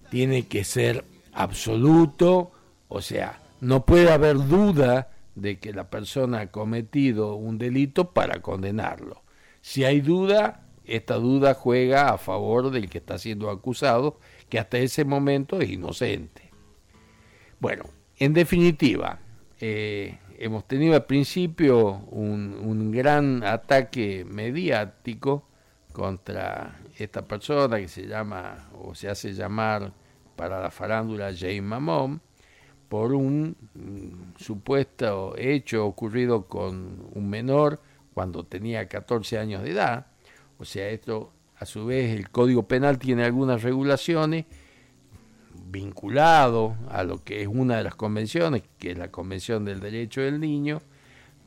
tiene 0.09 0.47
que 0.47 0.63
ser 0.63 1.03
absoluto, 1.33 2.53
o 2.87 3.01
sea, 3.01 3.41
no 3.59 3.85
puede 3.85 4.09
haber 4.09 4.37
duda 4.37 5.11
de 5.35 5.59
que 5.59 5.73
la 5.73 5.89
persona 5.89 6.39
ha 6.39 6.51
cometido 6.51 7.35
un 7.35 7.57
delito 7.57 8.11
para 8.13 8.41
condenarlo. 8.41 9.23
Si 9.59 9.83
hay 9.83 9.99
duda, 9.99 10.69
esta 10.85 11.15
duda 11.15 11.53
juega 11.53 12.07
a 12.13 12.17
favor 12.17 12.71
del 12.71 12.89
que 12.89 12.99
está 12.99 13.17
siendo 13.17 13.49
acusado, 13.49 14.21
que 14.47 14.57
hasta 14.57 14.77
ese 14.77 15.03
momento 15.03 15.59
es 15.59 15.69
inocente. 15.69 16.49
Bueno, 17.59 17.83
en 18.21 18.33
definitiva, 18.33 19.17
eh, 19.59 20.19
hemos 20.37 20.67
tenido 20.67 20.93
al 20.93 21.05
principio 21.05 22.03
un, 22.11 22.91
gran 22.91 23.43
ataque 23.43 24.23
mediático 24.29 25.47
contra 25.91 26.81
esta 26.99 27.27
persona 27.27 27.79
que 27.79 27.87
se 27.87 28.05
llama 28.05 28.69
o 28.79 28.93
se 28.93 29.09
hace 29.09 29.33
llamar 29.33 29.91
para 30.35 30.61
la 30.61 30.69
farándula 30.69 31.33
Jane 31.35 31.63
Mamón 31.63 32.21
por 32.87 33.11
un 33.13 33.55
supuesto 34.37 35.33
hecho 35.35 35.87
ocurrido 35.87 36.45
con 36.45 37.07
un 37.15 37.27
menor 37.27 37.81
cuando 38.13 38.45
tenía 38.45 38.87
14 38.87 39.39
años 39.39 39.63
de 39.63 39.71
edad. 39.71 40.05
O 40.59 40.65
sea, 40.65 40.89
esto 40.89 41.33
a 41.57 41.65
su 41.65 41.87
vez 41.87 42.15
el 42.15 42.29
Código 42.29 42.67
Penal 42.67 42.99
tiene 42.99 43.23
algunas 43.23 43.63
regulaciones 43.63 44.45
vinculado 45.71 46.75
a 46.89 47.03
lo 47.03 47.23
que 47.23 47.41
es 47.41 47.47
una 47.47 47.77
de 47.77 47.83
las 47.83 47.95
convenciones, 47.95 48.63
que 48.77 48.91
es 48.91 48.97
la 48.97 49.09
Convención 49.09 49.65
del 49.65 49.79
Derecho 49.79 50.21
del 50.21 50.39
Niño, 50.39 50.81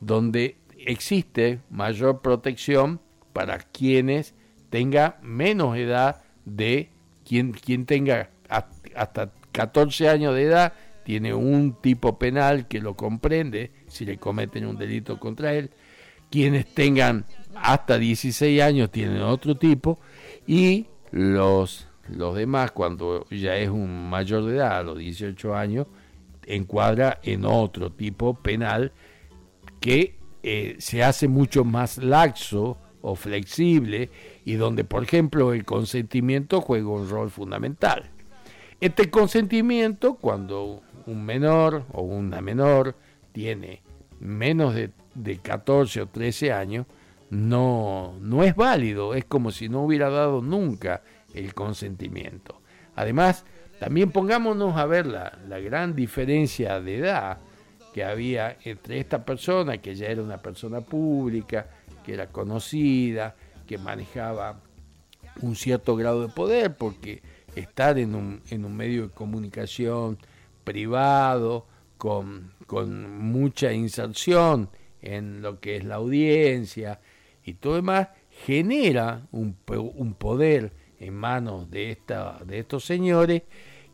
donde 0.01 0.57
existe 0.77 1.59
mayor 1.69 2.21
protección 2.21 2.99
para 3.33 3.59
quienes 3.59 4.33
tenga 4.69 5.19
menos 5.21 5.77
edad 5.77 6.23
de 6.45 6.89
quien, 7.25 7.51
quien 7.53 7.85
tenga 7.85 8.29
hasta 8.49 9.31
14 9.51 10.09
años 10.09 10.35
de 10.35 10.43
edad, 10.43 10.73
tiene 11.03 11.33
un 11.33 11.79
tipo 11.81 12.17
penal 12.17 12.67
que 12.67 12.81
lo 12.81 12.95
comprende 12.95 13.71
si 13.87 14.05
le 14.05 14.17
cometen 14.17 14.65
un 14.65 14.77
delito 14.77 15.19
contra 15.19 15.53
él, 15.53 15.71
quienes 16.31 16.65
tengan 16.73 17.25
hasta 17.55 17.97
16 17.97 18.61
años 18.61 18.91
tienen 18.91 19.21
otro 19.21 19.55
tipo 19.55 19.99
y 20.47 20.87
los, 21.11 21.87
los 22.09 22.35
demás 22.35 22.71
cuando 22.71 23.25
ya 23.29 23.55
es 23.57 23.69
un 23.69 24.09
mayor 24.09 24.45
de 24.45 24.57
edad, 24.57 24.77
a 24.77 24.83
los 24.83 24.97
18 24.97 25.55
años, 25.55 25.87
encuadra 26.45 27.19
en 27.23 27.45
otro 27.45 27.91
tipo 27.91 28.35
penal 28.35 28.91
que 29.79 30.17
eh, 30.43 30.75
se 30.79 31.03
hace 31.03 31.27
mucho 31.27 31.63
más 31.63 31.97
laxo 31.97 32.77
o 33.01 33.15
flexible 33.15 34.09
y 34.45 34.53
donde, 34.53 34.83
por 34.83 35.03
ejemplo, 35.03 35.53
el 35.53 35.65
consentimiento 35.65 36.61
juega 36.61 36.89
un 36.89 37.09
rol 37.09 37.29
fundamental. 37.29 38.11
Este 38.79 39.09
consentimiento, 39.09 40.15
cuando 40.15 40.81
un 41.05 41.25
menor 41.25 41.85
o 41.91 42.01
una 42.01 42.41
menor 42.41 42.95
tiene 43.31 43.81
menos 44.19 44.75
de 44.75 44.91
de 45.15 45.37
14 45.37 46.01
o 46.01 46.07
13 46.07 46.51
años 46.51 46.85
no, 47.31 48.13
no 48.21 48.43
es 48.43 48.55
válido, 48.55 49.15
es 49.15 49.25
como 49.25 49.51
si 49.51 49.67
no 49.67 49.81
hubiera 49.81 50.09
dado 50.09 50.41
nunca 50.41 51.01
el 51.35 51.53
consentimiento. 51.53 52.61
Además, 52.95 53.45
también 53.79 54.11
pongámonos 54.11 54.77
a 54.77 54.85
ver 54.85 55.05
la, 55.05 55.37
la 55.47 55.59
gran 55.59 55.95
diferencia 55.95 56.79
de 56.79 56.97
edad 56.97 57.37
que 57.93 58.03
había 58.03 58.57
entre 58.63 58.99
esta 58.99 59.23
persona, 59.23 59.77
que 59.77 59.95
ya 59.95 60.07
era 60.07 60.21
una 60.21 60.41
persona 60.41 60.81
pública, 60.81 61.67
que 62.05 62.13
era 62.13 62.27
conocida, 62.27 63.35
que 63.65 63.77
manejaba 63.77 64.59
un 65.41 65.55
cierto 65.55 65.95
grado 65.95 66.21
de 66.21 66.33
poder, 66.33 66.75
porque 66.75 67.21
estar 67.55 67.97
en 67.97 68.15
un, 68.15 68.41
en 68.49 68.65
un 68.65 68.75
medio 68.75 69.03
de 69.03 69.13
comunicación 69.13 70.17
privado, 70.63 71.65
con, 71.97 72.51
con 72.67 73.19
mucha 73.19 73.71
inserción 73.71 74.69
en 75.01 75.41
lo 75.41 75.59
que 75.59 75.77
es 75.77 75.85
la 75.85 75.95
audiencia 75.95 76.99
y 77.43 77.53
todo 77.53 77.75
demás, 77.75 78.09
genera 78.45 79.25
un, 79.31 79.55
un 79.67 80.13
poder 80.13 80.73
en 81.05 81.13
manos 81.13 81.69
de, 81.69 81.91
esta, 81.91 82.39
de 82.45 82.59
estos 82.59 82.85
señores 82.85 83.43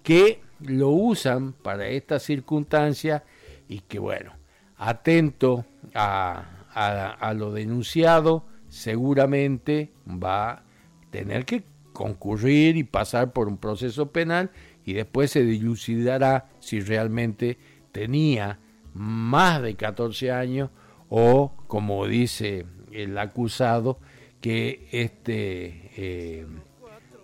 que 0.04 0.42
lo 0.60 0.90
usan 0.90 1.54
para 1.54 1.88
esta 1.88 2.20
circunstancia 2.20 3.24
y 3.68 3.80
que 3.82 4.00
bueno, 4.00 4.34
atento 4.78 5.66
a, 5.94 6.62
a, 6.74 7.34
lo 7.34 7.52
denunciado, 7.52 8.46
seguramente 8.70 9.92
va 10.08 10.52
a 10.52 10.64
tener 11.10 11.46
que 11.46 11.64
concurrir 11.94 12.78
y 12.78 12.84
pasar 12.84 13.34
por 13.34 13.48
un 13.48 13.58
proceso 13.58 14.12
penal 14.12 14.52
y 14.86 14.94
después 14.94 15.32
se 15.32 15.44
dilucidará 15.44 16.50
si 16.60 16.80
realmente 16.80 17.58
tenía 17.92 18.60
más 18.94 19.62
de 19.62 19.76
14 19.76 20.32
años 20.32 20.70
o 21.10 21.54
como 21.68 22.08
dice 22.08 22.66
el 22.92 23.18
acusado, 23.18 24.00
que 24.40 24.88
este 24.92 25.92
eh, 25.96 26.46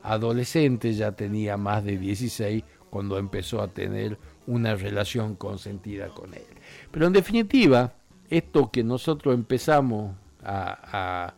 adolescente 0.07 0.93
ya 0.93 1.11
tenía 1.11 1.57
más 1.57 1.83
de 1.83 1.97
16 1.97 2.63
cuando 2.89 3.17
empezó 3.17 3.61
a 3.61 3.67
tener 3.67 4.17
una 4.45 4.75
relación 4.75 5.35
consentida 5.35 6.07
con 6.09 6.33
él. 6.33 6.45
Pero 6.91 7.07
en 7.07 7.13
definitiva, 7.13 7.93
esto 8.29 8.71
que 8.71 8.83
nosotros 8.83 9.35
empezamos 9.35 10.15
a, 10.43 11.33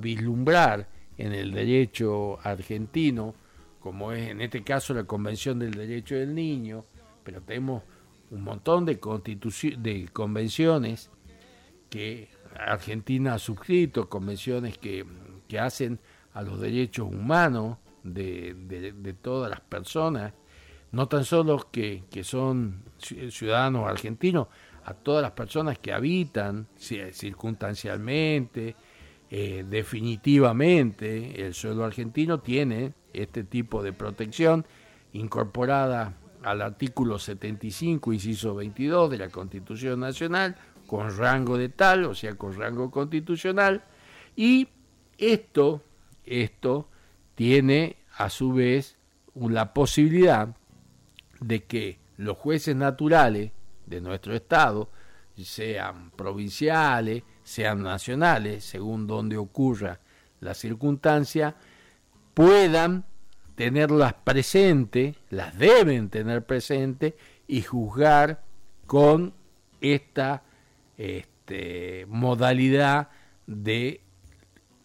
vislumbrar 0.00 0.88
en 1.18 1.34
el 1.34 1.52
derecho 1.52 2.38
argentino, 2.42 3.34
como 3.80 4.12
es 4.12 4.30
en 4.30 4.40
este 4.40 4.64
caso 4.64 4.94
la 4.94 5.04
Convención 5.04 5.58
del 5.58 5.72
Derecho 5.72 6.14
del 6.14 6.34
Niño, 6.34 6.86
pero 7.22 7.42
tenemos 7.42 7.82
un 8.30 8.42
montón 8.42 8.86
de, 8.86 8.94
de 8.94 10.08
convenciones 10.10 11.10
que 11.90 12.30
Argentina 12.58 13.34
ha 13.34 13.38
suscrito, 13.38 14.08
convenciones 14.08 14.78
que, 14.78 15.04
hacen 15.60 16.00
a 16.32 16.42
los 16.42 16.60
derechos 16.60 17.06
humanos 17.06 17.78
de, 18.04 19.16
todas 19.20 19.50
las 19.50 19.60
personas, 19.60 20.32
no 20.92 21.08
tan 21.08 21.24
solo 21.24 21.68
que, 21.72 22.04
que 22.10 22.22
son 22.22 22.84
ciudadanos 22.98 23.88
argentinos, 23.88 24.46
a 24.84 24.94
todas 24.94 25.22
las 25.22 25.32
personas 25.32 25.78
que 25.78 25.92
habitan 25.92 26.66
circunstancialmente, 26.76 28.76
eh, 29.30 29.64
definitivamente, 29.68 31.46
el 31.46 31.54
suelo 31.54 31.84
argentino 31.84 32.40
tiene 32.40 32.92
este 33.12 33.44
tipo 33.44 33.82
de 33.82 33.92
protección 33.92 34.66
incorporada 35.12 36.14
al 36.42 36.60
artículo 36.60 37.18
75, 37.18 38.12
inciso 38.12 38.54
22 38.54 39.10
de 39.10 39.18
la 39.18 39.30
Constitución 39.30 40.00
Nacional, 40.00 40.56
con 40.86 41.16
rango 41.16 41.56
de 41.56 41.70
tal, 41.70 42.04
o 42.04 42.14
sea, 42.14 42.36
con 42.36 42.54
rango 42.54 42.90
constitucional, 42.90 43.82
y 44.36 44.68
esto, 45.16 45.82
esto 46.26 46.88
tiene 47.34 47.96
a 48.16 48.30
su 48.30 48.52
vez 48.52 48.96
la 49.34 49.72
posibilidad 49.74 50.56
de 51.40 51.64
que 51.64 51.98
los 52.16 52.36
jueces 52.36 52.76
naturales 52.76 53.52
de 53.86 54.00
nuestro 54.00 54.34
Estado, 54.34 54.88
sean 55.36 56.10
provinciales, 56.12 57.24
sean 57.42 57.82
nacionales, 57.82 58.64
según 58.64 59.06
donde 59.06 59.36
ocurra 59.36 60.00
la 60.40 60.54
circunstancia, 60.54 61.56
puedan 62.34 63.04
tenerlas 63.56 64.14
presentes, 64.14 65.16
las 65.30 65.58
deben 65.58 66.08
tener 66.08 66.44
presentes 66.44 67.14
y 67.46 67.62
juzgar 67.62 68.42
con 68.86 69.34
esta 69.80 70.42
este, 70.96 72.06
modalidad 72.08 73.08
de 73.46 74.00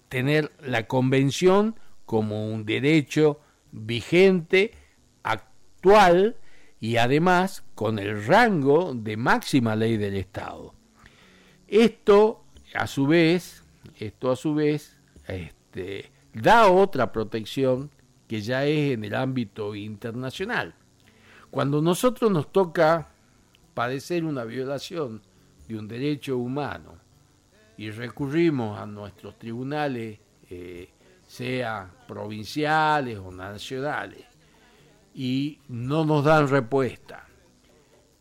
tener 0.10 0.52
la 0.62 0.88
convención 0.88 1.76
como 2.10 2.48
un 2.52 2.66
derecho 2.66 3.40
vigente, 3.72 4.72
actual, 5.22 6.38
y 6.80 6.98
además 6.98 7.64
con 7.76 8.00
el 8.00 8.26
rango 8.26 8.96
de 8.96 9.16
máxima 9.16 9.76
ley 9.76 9.96
del 9.96 10.16
Estado. 10.16 10.74
Esto 11.68 12.44
a 12.74 12.88
su 12.88 13.06
vez, 13.06 13.64
esto 14.00 14.32
a 14.32 14.36
su 14.36 14.56
vez, 14.56 14.98
este, 15.28 16.10
da 16.34 16.72
otra 16.72 17.12
protección 17.12 17.92
que 18.28 18.42
ya 18.42 18.66
es 18.66 18.94
en 18.94 19.04
el 19.04 19.14
ámbito 19.14 19.76
internacional. 19.76 20.74
Cuando 21.52 21.80
nosotros 21.80 22.32
nos 22.32 22.52
toca 22.52 23.10
padecer 23.76 24.26
una 24.26 24.46
violación 24.46 25.22
de 25.68 25.78
un 25.78 25.88
derecho 25.88 26.40
humano 26.40 26.96
y 27.78 27.92
recurrimos 27.92 28.80
a 28.80 28.88
nuestros 28.88 29.38
tribunales, 29.38 30.18
eh, 30.50 30.90
sea 31.30 31.92
provinciales 32.08 33.20
o 33.20 33.32
nacionales, 33.32 34.26
y 35.14 35.60
no 35.68 36.04
nos 36.04 36.26
dan 36.26 36.50
respuesta. 36.50 37.28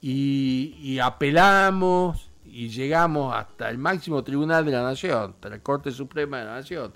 Y, 0.03 0.99
apelamos 0.99 2.31
y 2.45 2.69
llegamos 2.69 3.35
hasta 3.35 3.71
el 3.71 3.79
máximo 3.79 4.23
tribunal 4.23 4.67
de 4.67 4.73
la 4.73 4.83
nación, 4.83 5.31
hasta 5.31 5.49
la 5.49 5.59
Corte 5.61 5.91
Suprema 5.91 6.39
de 6.39 6.45
la 6.45 6.55
Nación, 6.57 6.93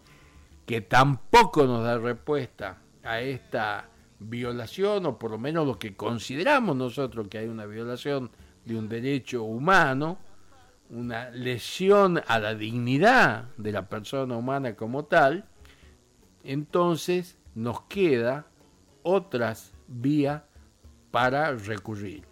que 0.67 0.83
tampoco 0.83 1.65
nos 1.65 1.83
da 1.83 1.97
respuesta 1.97 2.77
a 3.03 3.21
esta 3.21 3.89
violación, 4.19 5.07
o 5.07 5.19
por 5.19 5.31
lo 5.31 5.39
menos 5.39 5.67
lo 5.67 5.79
que 5.79 5.97
consideramos 5.97 6.77
nosotros 6.77 7.27
que 7.29 7.39
hay 7.39 7.49
una 7.49 7.65
violación 7.65 8.31
de 8.67 8.77
un 8.77 8.87
derecho 8.87 9.45
humano, 9.45 10.19
una 10.91 11.31
lesión 11.31 12.23
a 12.27 12.39
la 12.39 12.55
dignidad 12.55 13.45
de 13.57 13.73
la 13.73 13.89
persona 13.89 14.37
humana 14.37 14.77
como 14.77 15.07
tal, 15.07 15.47
entonces 16.45 17.39
nos 17.55 17.83
queda 17.83 18.47
otras 19.03 19.73
vía 19.89 20.45
para 21.11 21.53
recurrir. 21.53 22.25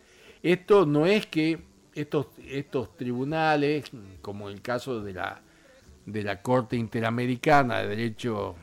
Esto 0.42 0.87
no 0.87 1.07
es 1.07 1.27
que 1.27 1.62
estos, 1.94 2.96
tribunales, 2.96 3.90
como 4.23 4.49
el 4.49 4.62
caso 4.62 5.01
de 5.01 5.12
la, 5.12 6.42
Corte 6.42 6.77
Interamericana 6.77 7.81
de 7.81 7.88
Derecho 7.88 8.57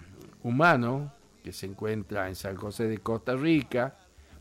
Humano, 0.43 1.13
que 1.43 1.53
se 1.53 1.67
encuentra 1.67 2.27
en 2.27 2.35
San 2.35 2.55
José 2.55 2.87
de 2.87 2.97
Costa 2.97 3.35
Rica, 3.35 3.97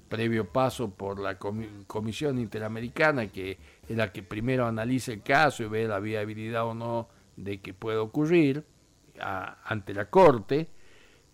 previo 0.09 0.51
paso 0.51 0.91
por 0.91 1.19
la 1.19 1.39
Comisión 1.39 2.39
Interamericana, 2.39 3.27
que 3.27 3.59
es 3.89 3.97
la 3.97 4.13
que 4.13 4.23
primero 4.23 4.67
analiza 4.67 5.13
el 5.13 5.23
caso 5.23 5.63
y 5.63 5.69
ve 5.69 5.87
la 5.87 6.01
viabilidad 6.01 6.67
o 6.67 6.75
no 6.75 7.09
de 7.37 7.61
que 7.61 7.75
pueda 7.75 8.01
ocurrir 8.01 8.65
ante 9.21 9.95
la 9.95 10.09
Corte, 10.11 10.69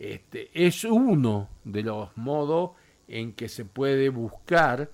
este, 0.02 0.50
es 0.52 0.82
uno 0.82 1.48
de 1.62 1.84
los 1.84 2.08
modos 2.16 2.72
en 3.06 3.34
que 3.34 3.48
se 3.48 3.64
puede 3.64 4.08
buscar 4.08 4.90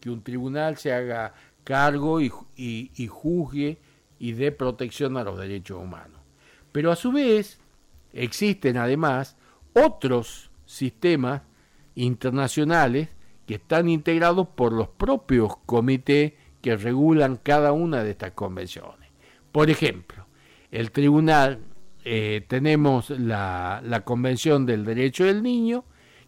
que 0.00 0.10
un 0.10 0.22
tribunal 0.22 0.78
se 0.78 0.94
haga 0.94 1.34
cargo 1.62 2.20
y, 2.20 2.32
y, 2.56 3.06
juzgue 3.06 3.78
y 4.18 4.32
dé 4.32 4.50
protección 4.50 5.18
a 5.18 5.24
los 5.24 5.38
derechos 5.38 5.78
humanos. 5.82 6.18
Pero 6.72 6.90
a 6.90 6.96
su 6.96 7.12
vez 7.12 7.60
existen 8.14 8.78
además 8.78 9.36
otros 9.74 10.50
sistemas 10.64 11.42
internacionales 11.94 13.10
que 13.46 13.56
están 13.56 13.90
integrados 13.90 14.48
por 14.48 14.72
los 14.72 14.88
propios 14.88 15.54
comités 15.66 16.32
que 16.62 16.76
regulan 16.76 17.36
cada 17.36 17.72
una 17.72 18.02
de 18.02 18.12
estas 18.12 18.32
convenciones. 18.32 19.10
Por 19.52 19.68
ejemplo, 19.68 20.26
el 20.70 20.90
tribunal, 20.90 21.60
eh, 22.08 22.44
tenemos 22.46 23.10
la, 23.10 23.82
la 23.84 24.04
Convención 24.04 24.64
del 24.64 24.84
Derecho 24.84 25.24
del 25.24 25.42
Niño, 25.42 25.84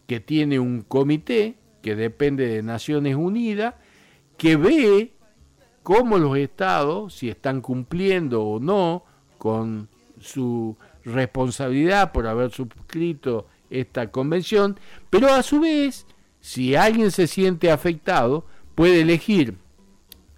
que 0.09 0.19
tiene 0.19 0.59
un 0.59 0.83
comité 0.83 1.55
que 1.83 1.95
depende 1.95 2.49
de 2.49 2.65
Naciones 2.65 3.15
Unidas, 3.15 3.77
que 4.37 4.57
ve 4.57 5.13
cómo 5.85 6.19
los 6.19 6.37
estados, 6.37 7.15
si 7.15 7.29
están 7.29 7.61
cumpliendo 7.61 8.43
o 8.43 8.59
no 8.59 9.05
con 9.39 9.89
su 10.21 10.77
responsabilidad 11.05 12.11
por 12.11 12.27
haber 12.27 12.51
suscrito 12.51 13.47
esta 13.71 14.11
convención, 14.11 14.81
pero 15.11 15.33
a 15.33 15.45
su 15.45 15.61
vez, 15.61 16.07
si 16.41 16.75
alguien 16.75 17.13
se 17.13 17.29
siente 17.29 17.71
afectado, 17.71 18.45
puede 18.75 19.03
elegir 19.03 19.55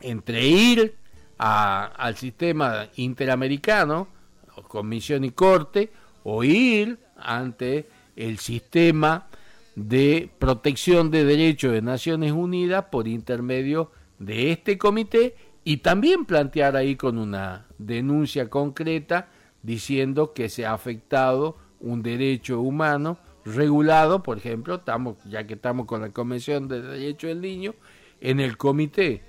entre 0.03 0.47
ir 0.47 0.97
al 1.39 2.15
sistema 2.17 2.89
interamericano, 2.97 4.20
comisión 4.69 5.25
y 5.25 5.31
corte, 5.31 5.91
o 6.23 6.45
ir 6.45 6.99
ante 7.17 7.89
el 8.17 8.39
sistema 8.39 9.29
de 9.75 10.31
protección 10.39 11.11
de 11.11 11.25
derechos 11.25 11.73
de 11.73 11.83
Naciones 11.83 12.33
Unidas 12.33 12.87
por 12.91 13.09
intermedio 13.09 13.91
de 14.19 14.53
este 14.53 14.77
comité 14.77 15.35
y 15.65 15.79
también 15.79 16.25
plantear 16.25 16.77
ahí 16.77 16.97
con 16.97 17.19
una 17.19 17.67
denuncia 17.79 18.51
concreta 18.51 19.29
diciendo 19.63 20.33
que 20.33 20.49
se 20.49 20.67
ha 20.67 20.73
afectado 20.73 21.57
un 21.81 22.03
derecho 22.03 22.61
humano 22.61 23.19
regulado, 23.45 24.23
por 24.23 24.39
ejemplo, 24.39 24.77
estamos, 24.77 25.17
ya 25.25 25.47
que 25.47 25.55
estamos 25.55 25.87
con 25.87 26.03
la 26.03 26.11
Convención 26.11 26.69
de 26.69 26.83
Derechos 26.83 27.29
del 27.29 27.41
Niño, 27.41 27.75
en 28.21 28.41
el 28.41 28.57
comité 28.57 29.23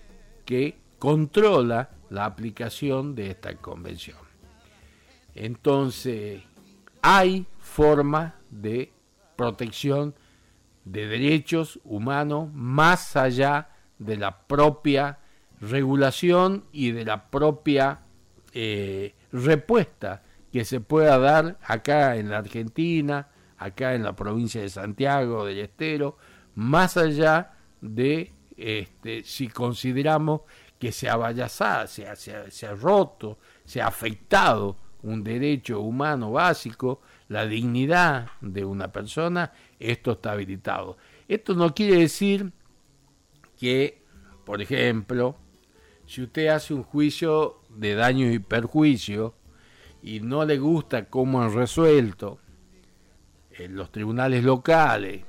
que 0.46 0.76
controla 1.00 1.90
la 2.10 2.26
aplicación 2.26 3.16
de 3.16 3.32
esta 3.32 3.56
convención. 3.56 4.31
Entonces, 5.36 6.44
hay 7.02 7.48
forma 7.60 8.36
de 8.50 8.92
protección 9.36 10.14
de 10.86 11.08
derechos 11.08 11.80
humanos 11.84 12.50
más 12.54 13.16
allá 13.16 13.70
de 14.00 14.18
la 14.18 14.46
propia 14.48 15.20
regulación 15.60 16.66
y 16.72 16.92
de 16.92 17.06
la 17.06 17.30
propia 17.30 18.02
eh, 18.54 19.14
respuesta 19.32 20.24
que 20.52 20.66
se 20.66 20.82
pueda 20.82 21.18
dar 21.18 21.58
acá 21.64 22.18
en 22.18 22.30
la 22.30 22.40
Argentina, 22.40 23.30
acá 23.58 23.94
en 23.94 24.04
la 24.04 24.16
provincia 24.16 24.62
de 24.62 24.70
Santiago 24.70 25.46
del 25.46 25.60
Estero, 25.60 26.18
más 26.56 26.98
allá 26.98 27.54
de 27.80 28.34
este, 28.58 29.24
si 29.24 29.48
consideramos 29.48 30.42
que 30.78 30.92
se 30.92 31.08
ha 31.10 31.88
se 31.88 32.16
se 32.16 32.68
ha 32.68 32.76
roto, 32.76 33.38
se 33.64 33.82
ha 33.82 33.88
afectado 33.88 34.78
un 35.04 35.24
derecho 35.24 35.82
humano 35.82 36.32
básico, 36.32 37.02
la 37.28 37.46
dignidad 37.46 38.30
de 38.42 38.66
una 38.66 38.92
persona, 38.92 39.52
esto 39.80 40.12
está 40.14 40.34
habilitado. 40.34 40.98
Esto 41.28 41.56
no 41.56 41.74
quiere 41.74 41.98
decir 41.98 42.52
que, 43.58 44.02
por 44.46 44.62
ejemplo, 44.62 45.38
si 46.06 46.24
usted 46.24 46.48
hace 46.48 46.74
un 46.74 46.84
juicio 46.84 47.62
de 47.70 47.96
daños 47.96 48.34
y 48.34 48.40
perjuicios 48.40 49.34
y 50.04 50.20
no 50.20 50.46
le 50.46 50.58
gusta 50.58 51.06
cómo 51.06 51.42
han 51.42 51.54
resuelto 51.54 52.40
en 53.52 53.76
los 53.76 53.92
tribunales 53.92 54.44
locales, 54.44 55.24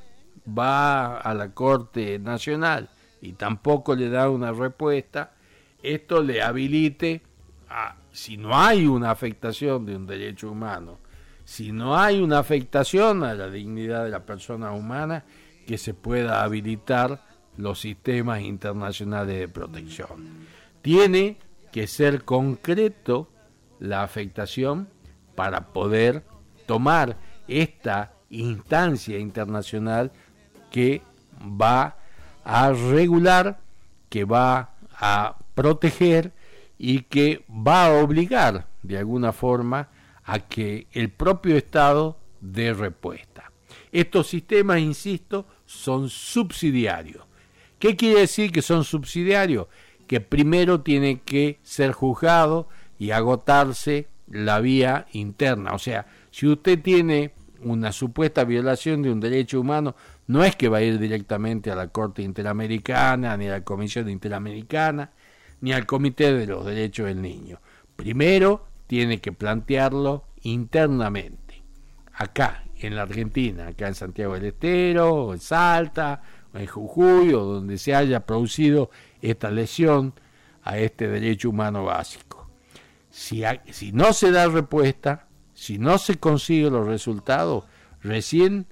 va 0.47 1.19
a 1.19 1.35
la 1.35 1.53
Corte 1.55 2.19
Nacional 2.19 2.91
y 3.21 3.35
tampoco 3.35 3.95
le 3.95 4.09
da 4.09 4.29
una 4.29 4.53
respuesta, 4.53 5.35
esto 5.83 6.23
le 6.23 6.43
habilite 6.43 7.23
a, 7.69 7.97
si 8.13 8.37
no 8.37 8.57
hay 8.57 8.87
una 8.87 9.11
afectación 9.11 9.87
de 9.87 9.97
un 9.97 10.07
derecho 10.07 10.51
humano, 10.51 10.99
si 11.45 11.73
no 11.73 11.99
hay 11.99 12.21
una 12.21 12.39
afectación 12.39 13.25
a 13.25 13.35
la 13.35 13.49
dignidad 13.49 14.05
de 14.05 14.11
la 14.11 14.25
persona 14.25 14.73
humana, 14.73 15.25
que 15.67 15.79
se 15.79 15.95
pueda 15.95 16.43
habilitar 16.43 17.25
los 17.57 17.81
sistemas 17.81 18.43
internacionales 18.43 19.39
de 19.39 19.49
protección. 19.49 20.47
Tiene 20.83 21.39
que 21.71 21.87
ser 21.87 22.25
concreto 22.25 23.29
la 23.79 24.03
afectación 24.03 24.89
para 25.35 25.69
poder 25.69 26.25
tomar 26.67 27.17
esta 27.49 28.13
instancia 28.31 29.19
internacional 29.19 30.13
que 30.71 31.03
va 31.41 31.97
a 32.45 32.73
regular, 32.73 33.61
que 34.09 34.25
va 34.25 34.75
a 34.95 35.37
proteger 35.55 36.33
y 36.85 37.03
que 37.03 37.45
va 37.49 37.87
a 37.87 38.03
obligar 38.03 38.67
de 38.83 38.99
alguna 38.99 39.33
forma 39.33 39.89
a 40.25 40.41
que 40.41 40.89
el 40.91 41.11
propio 41.11 41.57
Estado 41.57 42.19
dé 42.41 42.75
respuesta. 42.75 43.53
Estos 43.93 44.27
sistemas, 44.27 44.81
insisto, 44.81 45.47
son 45.65 46.09
subsidiarios. 46.09 47.25
¿Qué 47.79 47.95
quiere 47.95 48.23
decir 48.23 48.51
que 48.51 48.63
son 48.63 48.83
subsidiarios? 48.83 49.69
Que 50.09 50.21
primero 50.21 50.81
tiene 50.81 51.21
que 51.21 51.61
ser 51.63 51.93
juzgado 51.93 52.69
y 52.99 53.13
agotarse 53.13 54.09
la 54.29 54.59
vía 54.59 55.07
interna. 55.13 55.75
O 55.75 55.79
sea, 55.79 56.07
si 56.33 56.49
usted 56.49 56.83
tiene 56.83 57.33
una 57.61 57.93
supuesta 57.93 58.43
violación 58.43 59.03
de 59.03 59.13
un 59.13 59.21
derecho 59.21 59.61
humano, 59.61 59.95
no 60.27 60.43
es 60.43 60.57
que 60.57 60.69
va 60.69 60.79
a 60.79 60.83
ir 60.83 60.99
directamente 60.99 61.71
a 61.71 61.77
la 61.77 61.87
Corte 61.87 62.23
Interamericana, 62.23 63.37
ni 63.37 63.47
a 63.47 63.53
la 63.53 63.61
Comisión 63.61 64.09
Interamericana, 64.09 65.13
ni 65.63 65.73
al 65.73 65.87
Comité 65.87 66.35
de 66.35 66.47
los 66.47 66.67
Derechos 66.67 67.07
del 67.07 67.23
Niño. 67.23 67.61
Primero 67.97 68.67
tiene 68.87 69.21
que 69.21 69.33
plantearlo 69.33 70.25
internamente. 70.43 71.63
Acá, 72.15 72.65
en 72.79 72.97
la 72.97 73.03
Argentina, 73.03 73.69
acá 73.69 73.89
en 73.89 73.95
Santiago 73.95 74.35
del 74.35 74.47
Estero, 74.47 75.15
o 75.15 75.33
en 75.33 75.41
Salta, 75.41 76.21
o 76.53 76.59
en 76.59 76.67
Jujuy, 76.67 77.33
o 77.33 77.45
donde 77.45 77.79
se 77.79 77.95
haya 77.95 78.27
producido 78.27 78.91
esta 79.23 79.51
lesión 79.51 80.13
a 80.65 80.79
este 80.79 81.09
derecho 81.09 81.51
humano 81.51 81.85
básico. 81.85 82.51
Si, 83.09 83.43
si 83.71 83.93
no 83.93 84.13
se 84.13 84.33
da 84.33 84.49
respuesta, 84.49 85.29
si 85.55 85.79
no 85.79 85.97
se 85.99 86.19
consigue 86.19 86.71
los 86.71 86.87
resultados, 86.89 87.65
recién, 88.03 88.67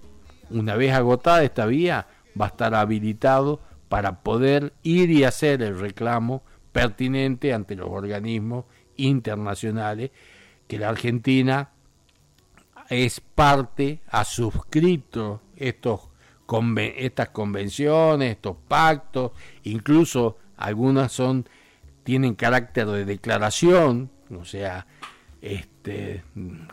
una 0.50 0.74
vez 0.74 0.92
agotada 0.92 1.44
esta 1.44 1.66
vía, 1.66 2.08
va 2.38 2.46
a 2.46 2.48
estar 2.48 2.74
habilitado 2.74 3.60
para 3.88 4.22
poder 4.22 4.72
ir 4.82 5.10
y 5.10 5.22
hacer 5.22 5.62
el 5.62 5.78
reclamo 5.78 6.42
pertinente 6.72 7.52
ante 7.52 7.74
los 7.76 7.88
organismos 7.88 8.64
internacionales 8.96 10.10
que 10.66 10.78
la 10.78 10.88
Argentina 10.88 11.70
es 12.88 13.20
parte, 13.20 14.00
ha 14.08 14.24
suscrito 14.24 15.42
estos, 15.56 16.08
estas 16.96 17.28
convenciones, 17.30 18.32
estos 18.32 18.56
pactos, 18.68 19.32
incluso 19.62 20.38
algunas 20.56 21.12
son 21.12 21.48
tienen 22.02 22.34
carácter 22.34 22.86
de 22.88 23.04
declaración, 23.04 24.10
o 24.36 24.44
sea, 24.44 24.86
este, 25.40 26.24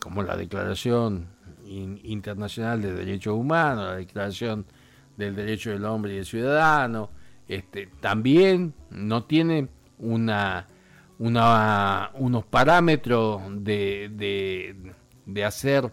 como 0.02 0.24
la 0.24 0.36
Declaración 0.36 1.28
Internacional 1.66 2.82
de 2.82 2.94
Derechos 2.94 3.36
Humanos, 3.36 3.86
la 3.86 3.96
Declaración 3.98 4.66
del 5.18 5.36
Derecho 5.36 5.72
del 5.72 5.86
Hombre 5.86 6.14
y 6.14 6.16
del 6.18 6.26
Ciudadano, 6.26 7.10
este, 7.48 7.88
también 8.00 8.74
no 8.90 9.26
tiene 9.26 9.68
una, 10.00 10.68
una, 11.20 12.12
unos 12.16 12.46
parámetros 12.46 13.42
de, 13.64 14.12
de, 15.26 15.46
hacer 15.46 15.92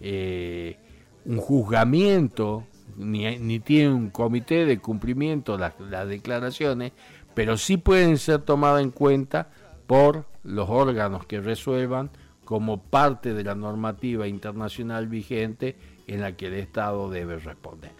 eh, 0.00 0.78
un 1.24 1.38
juzgamiento, 1.38 2.64
ni, 2.96 3.38
ni, 3.38 3.60
tiene 3.60 3.92
un 3.92 4.10
comité 4.10 4.66
de 4.66 4.78
cumplimiento 4.78 5.58
las, 5.58 5.78
las 5.80 6.08
declaraciones, 6.08 6.92
pero 7.34 7.56
sí 7.56 7.76
pueden 7.76 8.18
ser 8.18 8.42
tomadas 8.42 8.82
en 8.82 8.90
cuenta 8.90 9.50
por 9.86 10.26
los 10.42 10.68
órganos 10.68 11.26
que 11.26 11.40
resuelvan 11.40 12.10
como 12.44 12.82
parte 12.82 13.34
de 13.34 13.44
la 13.44 13.54
normativa 13.54 14.28
internacional 14.28 15.08
vigente 15.08 15.76
en 16.06 16.20
la 16.20 16.36
que 16.36 16.46
el 16.46 16.54
Estado 16.54 17.10
debe 17.10 17.38
responder. 17.38 17.92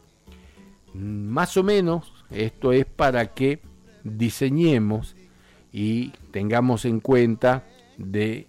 Más 0.93 1.57
o 1.57 1.63
menos 1.63 2.13
esto 2.31 2.73
es 2.73 2.85
para 2.85 3.35
que 3.35 3.61
diseñemos 4.05 5.17
y 5.77 6.13
tengamos 6.31 6.85
en 6.85 7.01
cuenta 7.01 7.65
de 7.99 8.47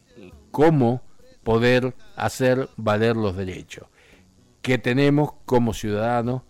cómo 0.52 1.02
poder 1.44 1.96
hacer 2.16 2.70
valer 2.78 3.18
los 3.18 3.36
derechos 3.36 3.88
que 4.62 4.78
tenemos 4.78 5.32
como 5.46 5.74
ciudadanos 5.74 6.44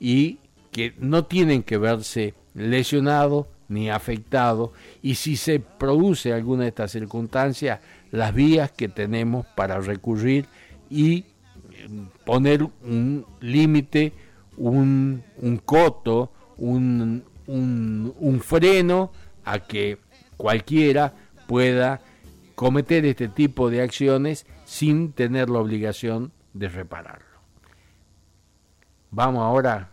y 0.00 0.38
que 0.70 0.94
no 0.98 1.26
tienen 1.26 1.62
que 1.62 1.76
verse 1.76 2.34
lesionados 2.54 3.46
ni 3.68 3.90
afectado. 3.90 4.72
Y 5.02 5.16
si 5.16 5.36
se 5.36 5.60
produce 5.60 6.32
alguna 6.32 6.62
de 6.62 6.70
estas 6.70 6.92
circunstancias, 6.92 7.80
las 8.10 8.34
vías 8.34 8.72
que 8.72 8.88
tenemos 8.88 9.44
para 9.54 9.80
recurrir 9.80 10.46
y 10.88 11.18
eh, 11.18 11.24
poner 12.24 12.62
un 12.62 13.26
límite, 13.40 14.14
un, 14.56 15.22
un, 15.38 15.56
coto, 15.58 16.32
un, 16.56 17.22
un, 17.46 18.14
un 18.18 18.40
freno 18.40 19.12
a 19.44 19.60
que 19.60 19.98
cualquiera 20.42 21.14
pueda 21.46 22.00
cometer 22.56 23.06
este 23.06 23.28
tipo 23.28 23.70
de 23.70 23.80
acciones 23.80 24.44
sin 24.64 25.12
tener 25.12 25.48
la 25.48 25.60
obligación 25.60 26.32
de 26.52 26.68
repararlo. 26.68 27.38
Vamos 29.12 29.44
ahora 29.44 29.90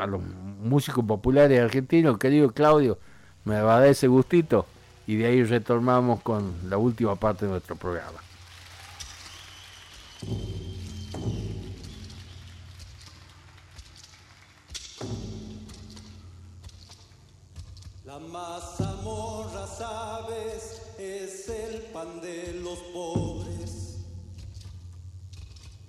a 0.00 0.06
los 0.06 0.22
músicos 0.22 1.04
populares 1.04 1.60
argentinos, 1.60 2.16
querido 2.16 2.52
Claudio, 2.52 2.98
me 3.44 3.60
va 3.60 3.76
a 3.76 3.80
dar 3.80 3.88
ese 3.90 4.08
gustito 4.08 4.64
y 5.06 5.16
de 5.16 5.26
ahí 5.26 5.44
retornamos 5.44 6.22
con 6.22 6.54
la 6.70 6.78
última 6.78 7.14
parte 7.16 7.44
de 7.44 7.50
nuestro 7.50 7.76
programa. 7.76 8.18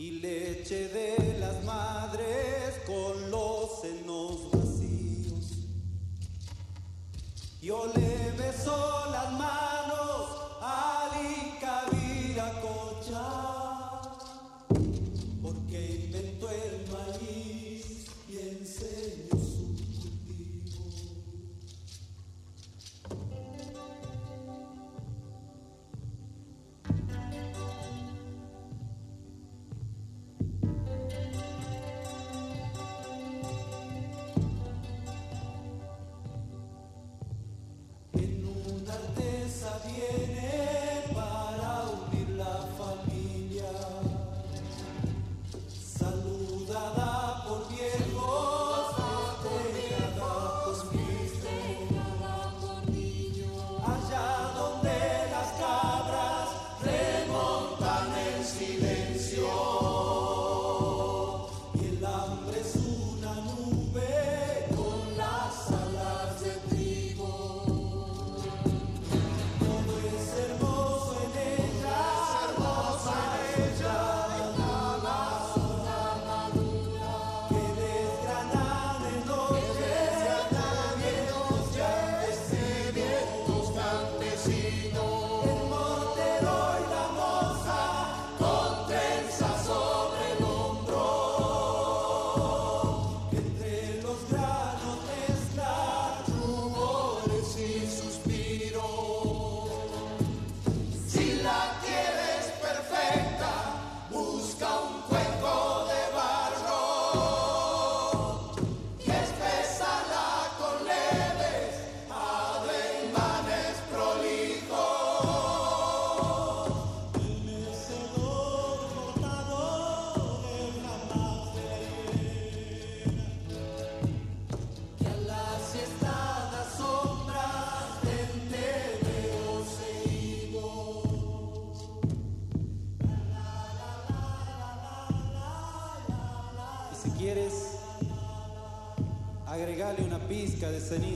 Y 0.04 0.12
leche 0.20 0.90
de 0.90 1.38
las 1.40 1.64
madres 1.64 2.74
con 2.86 3.32
los 3.32 3.80
senos 3.80 4.40
yo 7.62 7.88
le 7.96 8.32
beso 8.38 9.06
las 9.12 9.32
manos 9.32 9.63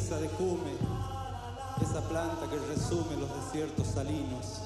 ceniza 0.07 0.19
de 0.21 0.29
jume, 0.37 0.71
esa 1.81 2.01
planta 2.07 2.47
que 2.49 2.57
resume 2.73 3.17
los 3.17 3.29
desiertos 3.43 3.87
salinos, 3.87 4.61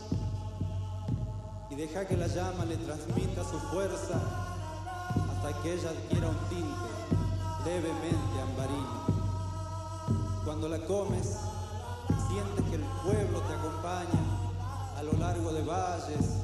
y 1.69 1.75
deja 1.75 2.05
que 2.05 2.15
la 2.15 2.27
llama 2.27 2.65
le 2.65 2.77
transmita 2.77 3.43
su 3.43 3.57
fuerza 3.71 4.19
hasta 5.15 5.61
que 5.61 5.73
ella 5.73 5.89
adquiera 5.89 6.29
un 6.29 6.37
tinte 6.49 6.91
levemente 7.65 8.41
ambarino. 8.41 9.01
Cuando 10.45 10.69
la 10.69 10.79
comes, 10.85 11.37
sientes 12.27 12.65
que 12.69 12.75
el 12.75 12.85
pueblo 13.03 13.41
te 13.41 13.53
acompaña 13.53 14.21
a 14.97 15.03
lo 15.03 15.13
largo 15.13 15.53
de 15.53 15.63
valles 15.63 16.37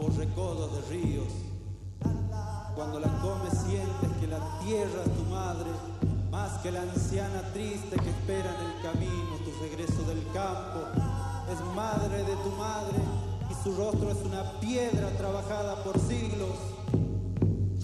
o 0.00 0.08
recodos 0.18 0.72
de 0.74 0.80
ríos. 0.90 1.32
Cuando 2.74 3.00
la 3.00 3.08
comes, 3.20 3.52
sientes 3.66 4.10
que 4.20 4.26
la 4.26 4.58
tierra 4.60 5.02
es 5.04 5.16
tu 5.16 5.24
madre, 5.30 5.70
que 6.68 6.72
la 6.72 6.82
anciana 6.82 7.40
triste 7.54 7.96
que 7.96 8.10
espera 8.10 8.54
en 8.54 8.66
el 8.66 8.82
camino 8.82 9.36
tu 9.42 9.50
regreso 9.62 10.02
del 10.02 10.22
campo. 10.34 10.80
Es 11.50 11.60
madre 11.74 12.18
de 12.24 12.36
tu 12.44 12.50
madre 12.58 12.98
y 13.50 13.54
su 13.62 13.74
rostro 13.74 14.10
es 14.10 14.18
una 14.18 14.60
piedra 14.60 15.08
trabajada 15.16 15.82
por 15.82 15.98
siglos. 15.98 16.58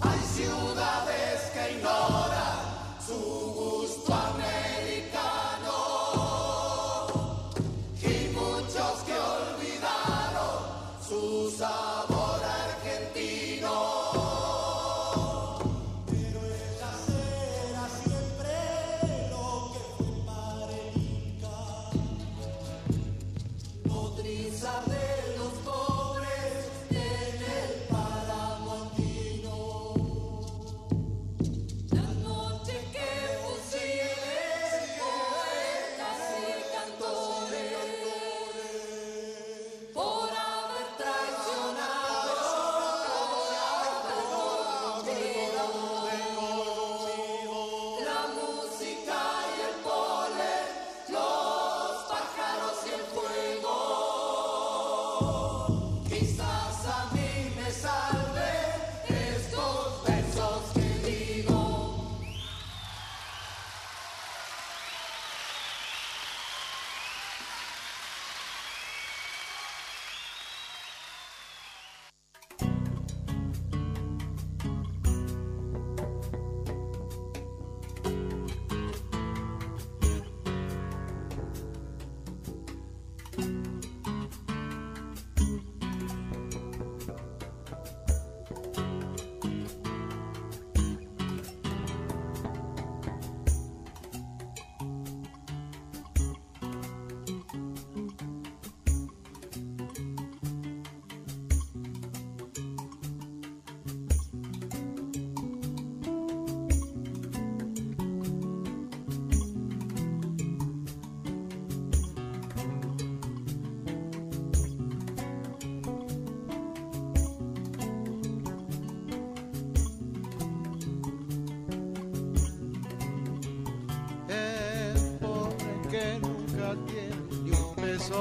Hay 0.01 0.19
ciudades 0.19 1.51
que 1.53 1.77
ignoran 1.77 2.57
su 3.03 3.15
gusto 3.55 4.13
americano 4.13 4.94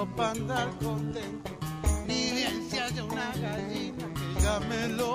para 0.03 0.31
andar 0.33 0.69
contento, 0.83 1.51
ni 2.07 2.33
bien 2.33 2.69
se 2.69 2.81
haya 2.81 3.05
una 3.05 3.33
gallina 3.37 4.07
que 4.15 4.43
ya 4.43 4.61
me 4.61 4.89
lo 4.89 5.14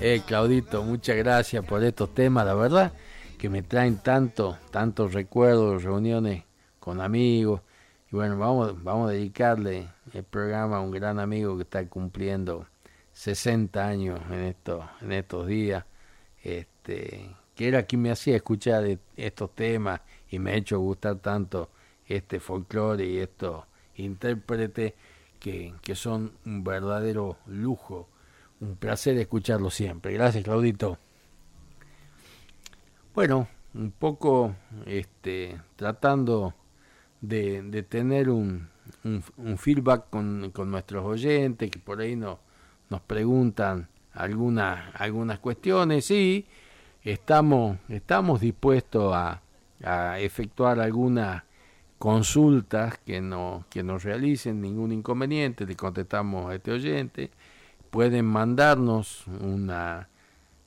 Eh, 0.00 0.22
Claudito, 0.26 0.82
muchas 0.82 1.16
gracias 1.16 1.64
por 1.64 1.84
estos 1.84 2.14
temas, 2.14 2.46
la 2.46 2.54
verdad 2.54 2.92
que 3.38 3.50
me 3.50 3.62
traen 3.62 3.98
tanto, 3.98 4.56
tantos 4.70 5.12
recuerdos, 5.12 5.82
reuniones 5.82 6.44
con 6.78 7.00
amigos. 7.02 7.60
Y 8.10 8.16
bueno, 8.16 8.38
vamos, 8.38 8.82
vamos 8.82 9.10
a 9.10 9.12
dedicarle 9.12 9.88
el 10.14 10.24
programa 10.24 10.78
a 10.78 10.80
un 10.80 10.90
gran 10.90 11.18
amigo 11.18 11.56
que 11.56 11.62
está 11.64 11.86
cumpliendo 11.86 12.66
60 13.12 13.86
años 13.86 14.20
en 14.30 14.40
estos, 14.40 14.84
en 15.02 15.12
estos 15.12 15.46
días, 15.46 15.84
este, 16.42 17.36
que 17.54 17.68
era 17.68 17.82
quien 17.84 18.02
me 18.02 18.10
hacía 18.10 18.36
escuchar 18.36 18.86
e- 18.86 18.98
estos 19.16 19.54
temas 19.54 20.00
y 20.30 20.38
me 20.38 20.52
ha 20.52 20.54
hecho 20.56 20.78
gustar 20.80 21.16
tanto 21.16 21.70
este 22.06 22.40
folclore 22.40 23.04
y 23.06 23.18
estos 23.18 23.64
intérpretes 23.96 24.94
que, 25.38 25.74
que 25.82 25.94
son 25.94 26.32
un 26.46 26.64
verdadero 26.64 27.36
lujo 27.46 28.08
un 28.60 28.76
placer 28.76 29.16
escucharlo 29.18 29.70
siempre. 29.70 30.12
Gracias, 30.12 30.44
Claudito. 30.44 30.98
Bueno, 33.14 33.48
un 33.74 33.90
poco 33.90 34.54
este, 34.86 35.60
tratando 35.76 36.54
de, 37.20 37.62
de 37.62 37.82
tener 37.82 38.30
un, 38.30 38.68
un, 39.04 39.58
feedback 39.58 40.10
con, 40.10 40.50
con, 40.52 40.70
nuestros 40.70 41.04
oyentes 41.04 41.70
que 41.70 41.78
por 41.78 42.00
ahí 42.00 42.16
no, 42.16 42.38
nos 42.88 43.00
preguntan 43.00 43.88
algunas, 44.12 44.94
algunas 44.94 45.38
cuestiones 45.38 46.10
y 46.10 46.46
estamos, 47.02 47.78
estamos 47.88 48.40
dispuestos 48.40 49.14
a, 49.14 49.42
a 49.82 50.20
efectuar 50.20 50.80
algunas 50.80 51.44
consultas 51.98 52.98
que, 52.98 53.20
no, 53.20 53.66
que 53.68 53.82
nos 53.82 54.04
realicen 54.04 54.60
ningún 54.60 54.92
inconveniente, 54.92 55.66
le 55.66 55.76
contestamos 55.76 56.50
a 56.50 56.54
este 56.54 56.72
oyente 56.72 57.30
pueden 57.90 58.26
mandarnos 58.26 59.26
una, 59.26 60.08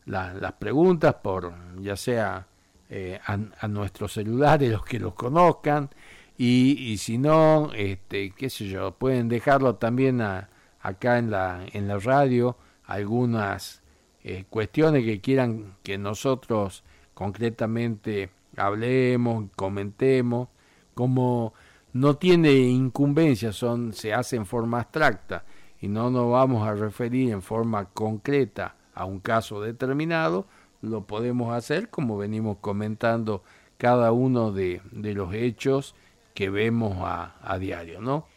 la, 0.05 0.33
las 0.33 0.53
preguntas 0.53 1.15
por 1.15 1.53
ya 1.81 1.95
sea 1.95 2.47
eh, 2.89 3.19
a, 3.25 3.67
nuestros 3.67 4.13
celulares 4.13 4.69
los 4.69 4.85
que 4.85 4.99
los 4.99 5.13
conozcan 5.13 5.89
y, 6.37 6.97
si 6.97 7.17
no 7.17 7.71
este 7.73 8.31
qué 8.31 8.49
sé 8.49 8.67
yo 8.67 8.91
pueden 8.91 9.29
dejarlo 9.29 9.75
también 9.75 10.21
acá 10.21 11.17
en 11.17 11.31
la 11.31 11.63
en 11.71 11.87
la 11.87 11.99
radio 11.99 12.57
algunas 12.85 13.81
eh, 14.23 14.45
cuestiones 14.49 15.05
que 15.05 15.21
quieran 15.21 15.75
que 15.83 15.97
nosotros 15.97 16.83
concretamente 17.13 18.29
hablemos, 18.57 19.45
comentemos, 19.55 20.49
como 20.93 21.53
no 21.93 22.15
tiene 22.17 22.53
incumbencia, 22.53 23.51
son, 23.51 23.93
se 23.93 24.13
hace 24.13 24.35
en 24.35 24.45
forma 24.45 24.79
abstracta 24.79 25.43
y 25.83 25.89
no 25.89 26.09
nos 26.09 26.31
vamos 26.31 26.65
a 26.65 26.75
referir 26.75 27.31
en 27.31 27.41
forma 27.41 27.89
concreta 27.89 28.77
a 28.93 29.03
un 29.03 29.19
caso 29.19 29.59
determinado, 29.59 30.47
lo 30.81 31.05
podemos 31.05 31.53
hacer 31.53 31.89
como 31.89 32.17
venimos 32.17 32.59
comentando 32.61 33.43
cada 33.77 34.13
uno 34.13 34.53
de, 34.53 34.81
los 34.93 35.33
hechos 35.33 35.93
que 36.33 36.49
vemos 36.49 36.99
a, 37.01 37.35
a, 37.41 37.59
diario, 37.59 37.99
¿no? 37.99 38.27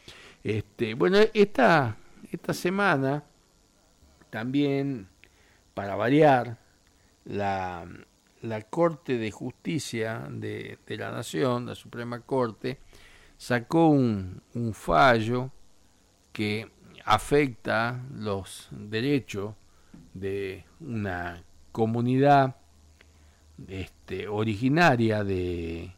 Este, 0.43 0.95
bueno, 0.95 1.19
esta, 1.35 1.97
esta 2.33 2.53
semana 2.53 3.23
también, 4.29 5.07
para 5.73 5.95
variar, 5.95 6.59
la, 7.27 7.87
la 8.43 8.63
Corte 8.63 9.19
de 9.19 9.31
Justicia 9.31 10.27
de, 10.29 10.81
de, 10.85 10.97
la 10.97 11.13
Nación, 11.13 11.67
la 11.67 11.77
Suprema 11.77 12.23
Corte, 12.23 12.81
sacó 13.37 13.87
un 13.91 14.43
fallo 14.73 15.53
que 16.33 16.69
afecta 17.07 18.03
los 18.17 18.69
derechos 18.73 19.55
de 20.13 20.65
una 20.81 21.43
comunidad 21.71 22.57
este, 23.69 24.27
originaria 24.27 25.23
de, 25.23 25.93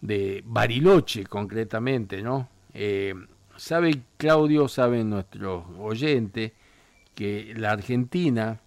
de 0.00 0.42
Bariloche 0.46 1.26
concretamente, 1.26 2.22
¿no? 2.22 2.48
Eh, 2.74 3.14
sabe 3.56 4.02
Claudio, 4.16 4.68
saben 4.68 5.10
nuestros 5.10 5.64
oyentes, 5.80 6.52
que 7.16 7.52
la 7.56 7.72
Argentina 7.72 8.60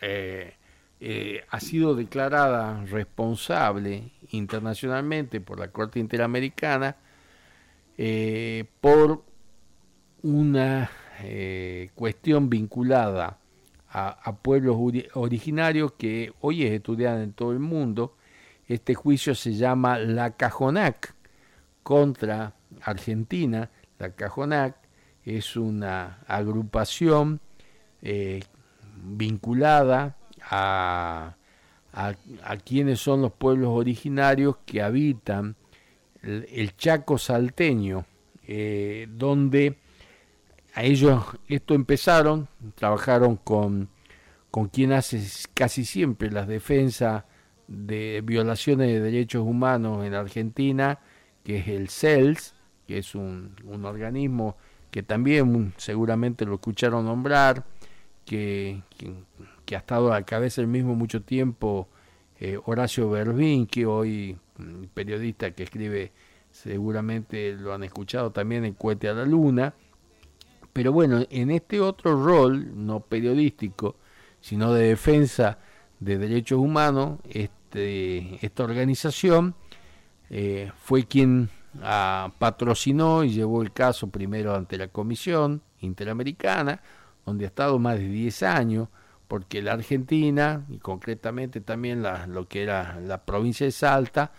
eh, 0.00 0.54
eh, 1.00 1.44
ha 1.50 1.58
sido 1.58 1.96
declarada 1.96 2.84
responsable 2.84 4.12
internacionalmente 4.30 5.40
por 5.40 5.58
la 5.58 5.68
Corte 5.68 5.98
Interamericana 5.98 6.96
por 8.80 9.22
una 10.22 10.90
cuestión 11.94 12.50
vinculada 12.50 13.38
a, 13.92 14.36
pueblos 14.36 14.76
originarios 15.14 15.92
que 15.92 16.32
hoy 16.40 16.64
es 16.64 16.72
estudiada 16.72 17.22
en 17.22 17.32
todo 17.32 17.52
el 17.52 17.58
mundo. 17.58 18.16
Este 18.66 18.94
juicio 18.94 19.34
se 19.34 19.54
llama 19.54 19.98
la 19.98 20.36
Cajonac 20.36 21.14
contra 21.82 22.54
Argentina. 22.82 23.70
La 23.98 24.10
Cajonac 24.10 24.76
es 25.24 25.56
una 25.56 26.20
agrupación 26.26 27.40
eh, 28.00 28.40
vinculada 29.04 30.16
a, 30.50 31.36
a, 31.92 32.56
quienes 32.64 33.00
son 33.00 33.22
los 33.22 33.32
pueblos 33.32 33.70
originarios 33.70 34.56
que 34.64 34.82
habitan 34.82 35.56
el, 36.22 36.76
Chaco 36.76 37.18
salteño, 37.18 38.06
eh, 38.46 39.06
donde 39.10 39.78
a 40.74 40.82
ellos 40.82 41.24
esto 41.48 41.74
empezaron, 41.74 42.48
trabajaron 42.74 43.36
con, 43.36 43.88
con 44.50 44.68
quien 44.68 44.92
hace 44.92 45.22
casi 45.54 45.84
siempre 45.84 46.30
las 46.30 46.48
defensas 46.48 47.24
de 47.68 48.22
violaciones 48.24 48.88
de 48.88 49.00
derechos 49.00 49.42
humanos 49.46 50.04
en 50.04 50.14
Argentina, 50.14 50.98
que 51.44 51.58
es 51.58 51.68
el 51.68 51.88
CELS, 51.88 52.54
que 52.86 52.98
es 52.98 53.14
un, 53.14 53.54
un 53.64 53.84
organismo 53.84 54.56
que 54.92 55.02
también 55.02 55.72
seguramente 55.78 56.44
lo 56.44 56.54
escucharon 56.54 57.06
nombrar, 57.06 57.64
que, 58.26 58.82
que, 59.64 59.74
ha 59.74 59.78
estado 59.78 60.12
a 60.12 60.20
la 60.20 60.26
cabeza 60.26 60.60
el 60.60 60.66
mismo 60.66 60.94
mucho 60.94 61.22
tiempo 61.22 61.88
eh, 62.38 62.58
Horacio 62.66 63.08
Berbín, 63.08 63.66
que 63.66 63.86
hoy 63.86 64.36
mm, 64.58 64.84
periodista 64.92 65.52
que 65.52 65.62
escribe, 65.62 66.12
seguramente 66.50 67.54
lo 67.54 67.72
han 67.72 67.84
escuchado 67.84 68.32
también 68.32 68.66
en 68.66 68.74
Cuete 68.74 69.08
a 69.08 69.14
la 69.14 69.24
Luna, 69.24 69.74
pero 70.72 70.92
bueno, 70.92 71.24
en 71.30 71.50
este 71.50 71.80
otro 71.80 72.22
rol, 72.24 72.72
no 72.74 73.00
periodístico, 73.00 73.96
sino 74.40 74.72
de 74.72 74.88
defensa 74.88 75.58
de 76.00 76.18
derechos 76.18 76.58
humanos, 76.58 77.20
este, 77.28 78.44
esta 78.44 78.64
organización 78.64 79.54
eh, 80.30 80.72
fue 80.76 81.04
quien 81.04 81.50
ah, 81.82 82.32
patrocinó 82.38 83.22
y 83.22 83.30
llevó 83.30 83.62
el 83.62 83.72
caso 83.72 84.08
primero 84.08 84.54
ante 84.54 84.78
la 84.78 84.88
Comisión 84.88 85.62
Interamericana, 85.80 86.80
donde 87.24 87.44
ha 87.44 87.48
estado 87.48 87.78
más 87.78 87.98
de 87.98 88.08
10 88.08 88.42
años, 88.42 88.88
porque 89.28 89.62
la 89.62 89.74
Argentina, 89.74 90.64
y 90.68 90.78
concretamente 90.78 91.60
también 91.60 92.02
lo 92.02 92.48
que 92.48 92.62
era 92.62 92.98
la 93.00 93.24
provincia 93.24 93.64
de 93.64 93.72
Salta, 93.72 94.32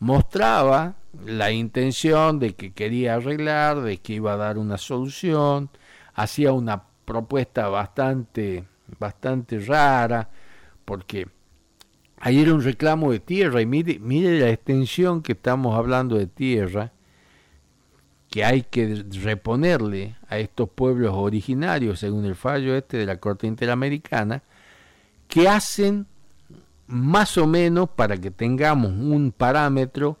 mostraba 0.00 0.96
la 1.24 1.52
intención 1.52 2.38
de 2.38 2.54
que 2.54 2.72
quería 2.72 3.14
arreglar, 3.14 3.80
de 3.82 3.98
que 3.98 4.14
iba 4.14 4.32
a 4.32 4.36
dar 4.36 4.58
una 4.58 4.78
solución, 4.78 5.70
hacía 6.14 6.52
una 6.52 6.82
propuesta 7.04 7.68
bastante, 7.68 8.64
bastante 8.98 9.58
rara, 9.60 10.30
porque 10.84 11.28
ahí 12.18 12.40
era 12.40 12.54
un 12.54 12.62
reclamo 12.62 13.12
de 13.12 13.20
tierra, 13.20 13.60
y 13.60 13.66
mire, 13.66 13.98
mire 13.98 14.40
la 14.40 14.48
extensión 14.48 15.22
que 15.22 15.32
estamos 15.32 15.76
hablando 15.76 16.16
de 16.16 16.26
tierra, 16.26 16.92
que 18.30 18.44
hay 18.44 18.62
que 18.62 19.04
reponerle 19.22 20.16
a 20.28 20.38
estos 20.38 20.70
pueblos 20.70 21.12
originarios, 21.14 21.98
según 21.98 22.24
el 22.24 22.36
fallo 22.36 22.76
este 22.76 22.96
de 22.96 23.06
la 23.06 23.16
Corte 23.18 23.46
Interamericana, 23.46 24.42
que 25.26 25.48
hacen 25.48 26.06
más 26.90 27.38
o 27.38 27.46
menos, 27.46 27.88
para 27.90 28.16
que 28.16 28.30
tengamos 28.30 28.90
un 28.90 29.32
parámetro, 29.32 30.18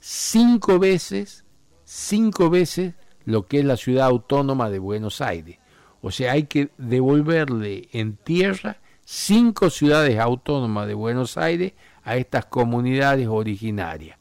cinco 0.00 0.78
veces, 0.78 1.44
cinco 1.84 2.50
veces 2.50 2.94
lo 3.24 3.46
que 3.46 3.60
es 3.60 3.64
la 3.64 3.76
ciudad 3.76 4.06
autónoma 4.06 4.70
de 4.70 4.80
Buenos 4.80 5.20
Aires. 5.20 5.58
O 6.02 6.10
sea, 6.10 6.32
hay 6.32 6.44
que 6.44 6.70
devolverle 6.78 7.88
en 7.92 8.16
tierra 8.16 8.78
cinco 9.04 9.70
ciudades 9.70 10.18
autónomas 10.18 10.88
de 10.88 10.94
Buenos 10.94 11.36
Aires 11.36 11.74
a 12.02 12.16
estas 12.16 12.46
comunidades 12.46 13.28
originarias, 13.28 14.18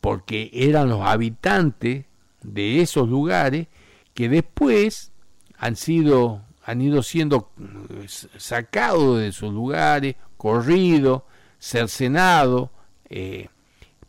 porque 0.00 0.50
eran 0.52 0.88
los 0.88 1.02
habitantes 1.02 2.06
de 2.42 2.80
esos 2.80 3.08
lugares 3.08 3.68
que 4.14 4.28
después 4.28 5.12
han 5.56 5.76
sido 5.76 6.42
han 6.64 6.80
ido 6.80 7.02
siendo 7.02 7.50
eh, 7.58 8.06
sacados 8.08 9.18
de 9.18 9.28
esos 9.28 9.52
lugares, 9.52 10.16
corridos, 10.42 11.22
cercenados 11.60 12.70
eh, 13.08 13.46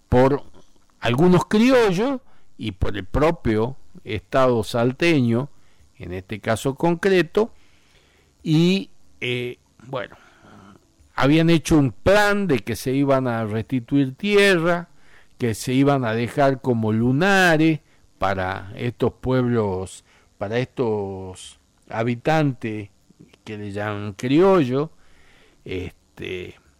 por 0.10 0.42
algunos 1.00 1.46
criollos 1.46 2.22
y 2.58 2.72
por 2.72 2.98
el 2.98 3.06
propio 3.06 3.78
Estado 4.04 4.64
salteño, 4.64 5.52
en 5.96 6.12
este 6.12 6.40
caso 6.40 6.74
concreto, 6.74 7.52
y 8.42 8.90
eh, 9.22 9.60
bueno, 9.84 10.16
habían 11.14 11.52
hecho 11.52 11.78
un 11.78 11.92
plan 11.92 12.48
de 12.48 12.62
que 12.62 12.76
se 12.76 12.94
iban 12.94 13.28
a 13.28 13.46
restituir 13.46 14.16
tierra, 14.16 14.90
que 15.38 15.54
se 15.54 15.74
iban 15.74 16.04
a 16.04 16.16
dejar 16.16 16.62
como 16.62 16.92
lunares 16.94 17.82
para 18.18 18.74
estos 18.76 19.14
pueblos, 19.22 20.04
para 20.40 20.58
estos 20.58 21.60
habitantes 21.90 22.90
que 23.44 23.56
le 23.56 23.72
llaman 23.72 24.14
criollo, 24.14 24.90
este, 25.64 26.03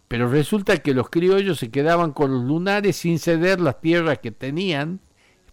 pero 0.08 0.28
resulta 0.28 0.76
que 0.78 0.94
los 0.94 1.10
criollos 1.10 1.58
se 1.58 1.70
quedaban 1.70 2.12
con 2.12 2.32
los 2.32 2.44
lunares 2.44 2.96
sin 2.96 3.18
ceder 3.18 3.60
las 3.60 3.80
tierras 3.80 4.18
que 4.18 4.30
tenían 4.30 5.00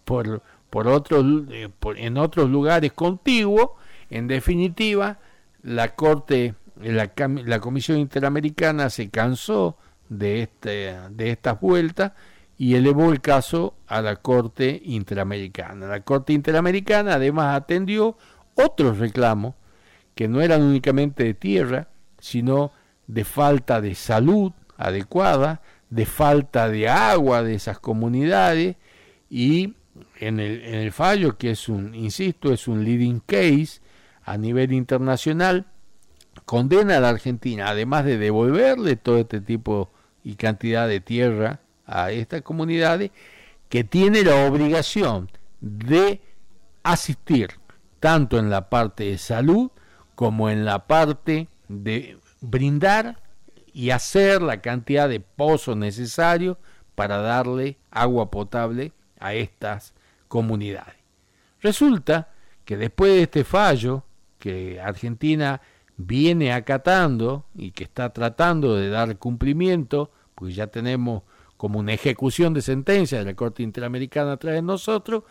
por, 0.04 0.42
por 0.70 0.88
otros, 0.88 1.24
eh, 1.50 1.68
en 1.96 2.18
otros 2.18 2.50
lugares 2.50 2.92
contiguos. 2.92 3.70
En 4.10 4.28
definitiva, 4.28 5.18
la 5.62 5.94
Corte, 5.94 6.54
la, 6.80 7.10
la 7.16 7.60
Comisión 7.60 7.98
Interamericana 7.98 8.90
se 8.90 9.10
cansó 9.10 9.76
de, 10.08 10.42
este, 10.42 10.96
de 11.10 11.30
estas 11.30 11.60
vueltas 11.60 12.12
y 12.58 12.74
elevó 12.74 13.12
el 13.12 13.20
caso 13.20 13.74
a 13.86 14.02
la 14.02 14.16
Corte 14.16 14.80
Interamericana. 14.84 15.86
La 15.86 16.00
Corte 16.00 16.32
Interamericana 16.32 17.14
además 17.14 17.56
atendió 17.56 18.16
otros 18.54 18.98
reclamos 18.98 19.54
que 20.14 20.28
no 20.28 20.40
eran 20.42 20.62
únicamente 20.62 21.24
de 21.24 21.34
tierra, 21.34 21.88
sino 22.18 22.70
de 23.06 23.24
falta 23.24 23.80
de 23.80 23.94
salud 23.94 24.52
adecuada, 24.76 25.62
de 25.90 26.06
falta 26.06 26.68
de 26.68 26.88
agua 26.88 27.42
de 27.42 27.54
esas 27.54 27.78
comunidades 27.78 28.76
y 29.28 29.74
en 30.18 30.40
el, 30.40 30.62
en 30.62 30.74
el 30.74 30.92
fallo, 30.92 31.36
que 31.36 31.50
es 31.50 31.68
un, 31.68 31.94
insisto, 31.94 32.52
es 32.52 32.68
un 32.68 32.84
leading 32.84 33.20
case 33.20 33.80
a 34.24 34.36
nivel 34.38 34.72
internacional, 34.72 35.66
condena 36.44 36.96
a 36.96 37.00
la 37.00 37.10
Argentina, 37.10 37.68
además 37.68 38.04
de 38.04 38.18
devolverle 38.18 38.96
todo 38.96 39.18
este 39.18 39.40
tipo 39.40 39.90
y 40.24 40.36
cantidad 40.36 40.88
de 40.88 41.00
tierra 41.00 41.60
a 41.86 42.10
estas 42.10 42.42
comunidades, 42.42 43.10
que 43.68 43.84
tiene 43.84 44.22
la 44.22 44.46
obligación 44.46 45.30
de 45.60 46.20
asistir 46.82 47.50
tanto 48.00 48.38
en 48.38 48.50
la 48.50 48.68
parte 48.68 49.04
de 49.04 49.18
salud 49.18 49.70
como 50.14 50.50
en 50.50 50.64
la 50.64 50.86
parte 50.86 51.48
de 51.68 52.18
brindar 52.42 53.22
y 53.72 53.90
hacer 53.90 54.42
la 54.42 54.60
cantidad 54.60 55.08
de 55.08 55.20
pozos 55.20 55.76
necesarios 55.76 56.58
para 56.94 57.18
darle 57.18 57.78
agua 57.90 58.30
potable 58.30 58.92
a 59.18 59.32
estas 59.32 59.94
comunidades. 60.28 60.96
Resulta 61.60 62.28
que 62.64 62.76
después 62.76 63.12
de 63.12 63.22
este 63.22 63.44
fallo 63.44 64.04
que 64.38 64.80
Argentina 64.80 65.62
viene 65.96 66.52
acatando 66.52 67.46
y 67.54 67.70
que 67.70 67.84
está 67.84 68.12
tratando 68.12 68.76
de 68.76 68.90
dar 68.90 69.16
cumplimiento, 69.18 70.10
pues 70.34 70.54
ya 70.54 70.66
tenemos 70.66 71.22
como 71.56 71.78
una 71.78 71.92
ejecución 71.92 72.54
de 72.54 72.60
sentencia 72.60 73.18
de 73.18 73.24
la 73.24 73.34
Corte 73.34 73.62
Interamericana 73.62 74.32
a 74.32 74.36
través 74.36 74.58
de 74.58 74.66
nosotros, 74.66 75.22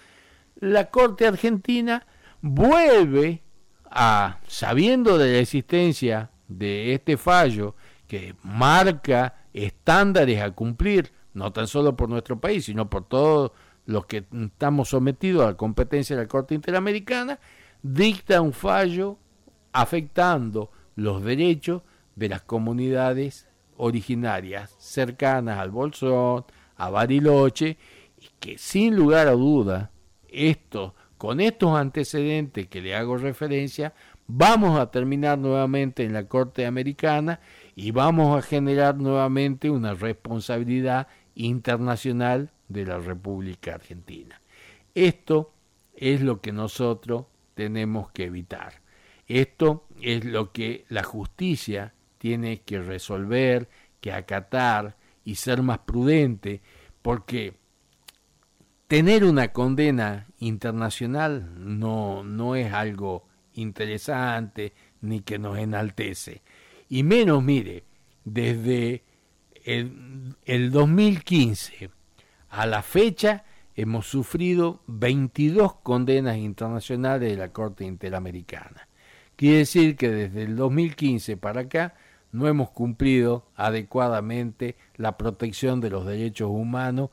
la 0.55 0.89
Corte 0.89 1.27
Argentina 1.27 2.07
vuelve 2.41 3.41
a, 3.89 4.39
sabiendo 4.47 5.17
de 5.17 5.33
la 5.33 5.39
existencia 5.39 6.31
de 6.57 6.93
este 6.93 7.17
fallo 7.17 7.75
que 8.07 8.35
marca 8.43 9.45
estándares 9.53 10.41
a 10.41 10.51
cumplir, 10.51 11.11
no 11.33 11.51
tan 11.51 11.67
solo 11.67 11.95
por 11.95 12.09
nuestro 12.09 12.39
país, 12.39 12.65
sino 12.65 12.89
por 12.89 13.05
todos 13.05 13.51
los 13.85 14.05
que 14.05 14.25
estamos 14.31 14.89
sometidos 14.89 15.43
a 15.43 15.51
la 15.51 15.57
competencia 15.57 16.15
de 16.15 16.23
la 16.23 16.27
Corte 16.27 16.55
Interamericana, 16.55 17.39
dicta 17.81 18.41
un 18.41 18.53
fallo 18.53 19.17
afectando 19.73 20.71
los 20.95 21.23
derechos 21.23 21.81
de 22.15 22.29
las 22.29 22.41
comunidades 22.41 23.47
originarias 23.77 24.75
cercanas 24.77 25.59
al 25.59 25.71
Bolsón, 25.71 26.45
a 26.75 26.89
Bariloche, 26.89 27.77
y 28.19 28.29
que 28.39 28.57
sin 28.57 28.95
lugar 28.95 29.27
a 29.27 29.31
duda, 29.31 29.91
esto, 30.27 30.93
con 31.17 31.39
estos 31.39 31.75
antecedentes 31.77 32.67
que 32.67 32.81
le 32.81 32.95
hago 32.95 33.17
referencia, 33.17 33.93
vamos 34.33 34.79
a 34.79 34.91
terminar 34.91 35.37
nuevamente 35.37 36.05
en 36.05 36.13
la 36.13 36.27
Corte 36.27 36.65
Americana 36.65 37.41
y 37.75 37.91
vamos 37.91 38.37
a 38.37 38.41
generar 38.41 38.95
nuevamente 38.95 39.69
una 39.69 39.93
responsabilidad 39.93 41.07
internacional 41.35 42.51
de 42.69 42.85
la 42.85 42.99
República 42.99 43.75
Argentina. 43.75 44.41
Esto 44.95 45.53
es 45.93 46.21
lo 46.21 46.39
que 46.39 46.53
nosotros 46.53 47.25
tenemos 47.55 48.09
que 48.11 48.25
evitar. 48.25 48.81
Esto 49.27 49.85
es 50.01 50.23
lo 50.23 50.53
que 50.53 50.85
la 50.87 51.03
justicia 51.03 51.93
tiene 52.17 52.61
que 52.61 52.81
resolver, 52.81 53.67
que 53.99 54.13
acatar 54.13 54.95
y 55.25 55.35
ser 55.35 55.61
más 55.61 55.79
prudente, 55.79 56.61
porque 57.01 57.55
tener 58.87 59.25
una 59.25 59.49
condena 59.49 60.27
internacional 60.39 61.51
no, 61.57 62.23
no 62.23 62.55
es 62.55 62.71
algo 62.71 63.25
interesante 63.55 64.73
ni 65.01 65.21
que 65.21 65.39
nos 65.39 65.57
enaltece. 65.57 66.41
Y 66.89 67.03
menos, 67.03 67.43
mire, 67.43 67.83
desde 68.25 69.03
el, 69.65 70.35
el 70.45 70.71
2015 70.71 71.89
a 72.49 72.65
la 72.65 72.81
fecha 72.81 73.45
hemos 73.75 74.07
sufrido 74.07 74.81
22 74.87 75.75
condenas 75.75 76.37
internacionales 76.37 77.31
de 77.31 77.37
la 77.37 77.49
Corte 77.49 77.85
Interamericana. 77.85 78.87
Quiere 79.35 79.59
decir 79.59 79.95
que 79.95 80.09
desde 80.09 80.43
el 80.43 80.55
2015 80.55 81.37
para 81.37 81.61
acá 81.61 81.95
no 82.31 82.47
hemos 82.47 82.69
cumplido 82.69 83.47
adecuadamente 83.55 84.75
la 84.95 85.17
protección 85.17 85.81
de 85.81 85.89
los 85.89 86.05
derechos 86.05 86.49
humanos 86.49 87.09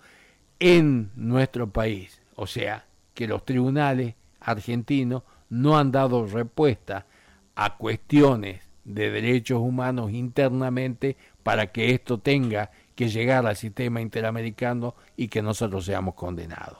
en 0.60 1.10
nuestro 1.16 1.70
país. 1.70 2.20
O 2.36 2.46
sea, 2.46 2.86
que 3.14 3.26
los 3.26 3.44
tribunales 3.44 4.14
argentinos 4.40 5.22
no 5.48 5.78
han 5.78 5.92
dado 5.92 6.26
respuesta 6.26 7.06
a 7.54 7.76
cuestiones 7.76 8.62
de 8.84 9.10
derechos 9.10 9.60
humanos 9.60 10.12
internamente 10.12 11.16
para 11.42 11.72
que 11.72 11.92
esto 11.92 12.18
tenga 12.18 12.70
que 12.94 13.08
llegar 13.08 13.46
al 13.46 13.56
sistema 13.56 14.00
interamericano 14.00 14.94
y 15.16 15.28
que 15.28 15.42
nosotros 15.42 15.84
seamos 15.84 16.14
condenados. 16.14 16.78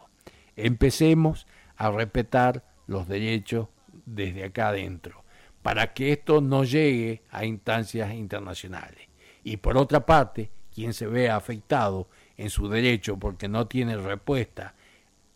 Empecemos 0.57 1.47
a 1.77 1.91
respetar 1.91 2.65
los 2.87 3.07
derechos 3.07 3.69
desde 4.05 4.45
acá 4.45 4.69
adentro 4.69 5.25
para 5.63 5.93
que 5.93 6.13
esto 6.13 6.41
no 6.41 6.65
llegue 6.65 7.23
a 7.31 7.45
instancias 7.45 8.15
internacionales. 8.15 9.09
Y 9.45 9.59
por 9.59 9.77
otra 9.77 10.07
parte, 10.07 10.51
quien 10.75 10.95
se 10.95 11.07
vea 11.07 11.37
afectado 11.37 12.09
en 12.37 12.51
su 12.51 12.69
derecho 12.69 13.19
porque 13.19 13.49
no 13.49 13.67
tiene 13.67 13.97
respuesta 13.97 14.75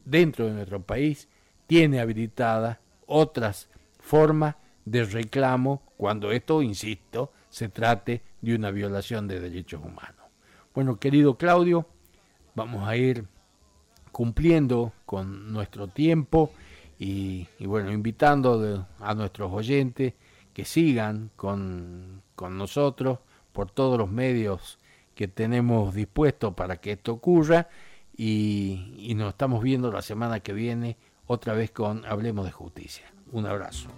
dentro 0.04 0.46
de 0.46 0.52
nuestro 0.52 0.82
país, 0.82 1.28
tiene 1.66 2.00
habilitadas 2.00 2.78
otras 3.12 3.68
formas 4.00 4.56
de 4.84 5.04
reclamo 5.04 5.82
cuando 5.96 6.32
esto, 6.32 6.62
insisto, 6.62 7.32
se 7.50 7.68
trate 7.68 8.22
de 8.40 8.54
una 8.54 8.70
violación 8.70 9.28
de 9.28 9.40
derechos 9.40 9.80
humanos. 9.84 10.26
Bueno, 10.74 10.98
querido 10.98 11.36
Claudio, 11.36 11.86
vamos 12.54 12.88
a 12.88 12.96
ir 12.96 13.26
cumpliendo 14.10 14.92
con 15.06 15.52
nuestro 15.52 15.88
tiempo 15.88 16.52
y, 16.98 17.46
bueno, 17.60 17.92
invitando 17.92 18.86
a 19.00 19.14
nuestros 19.14 19.52
oyentes 19.52 20.14
que 20.54 20.64
sigan 20.64 21.30
con, 21.36 22.22
con 22.34 22.56
nosotros 22.56 23.18
por 23.52 23.70
todos 23.70 23.98
los 23.98 24.10
medios 24.10 24.78
que 25.14 25.28
tenemos 25.28 25.94
dispuestos 25.94 26.54
para 26.54 26.76
que 26.76 26.92
esto 26.92 27.12
ocurra 27.12 27.68
y, 28.16 28.94
y 28.98 29.14
nos 29.14 29.30
estamos 29.30 29.62
viendo 29.62 29.90
la 29.90 30.02
semana 30.02 30.40
que 30.40 30.52
viene 30.52 30.96
otra 31.26 31.54
vez 31.54 31.70
con 31.70 32.04
Hablemos 32.04 32.44
de 32.44 32.52
Justicia. 32.52 33.12
Un 33.32 33.46
abrazo. 33.46 33.88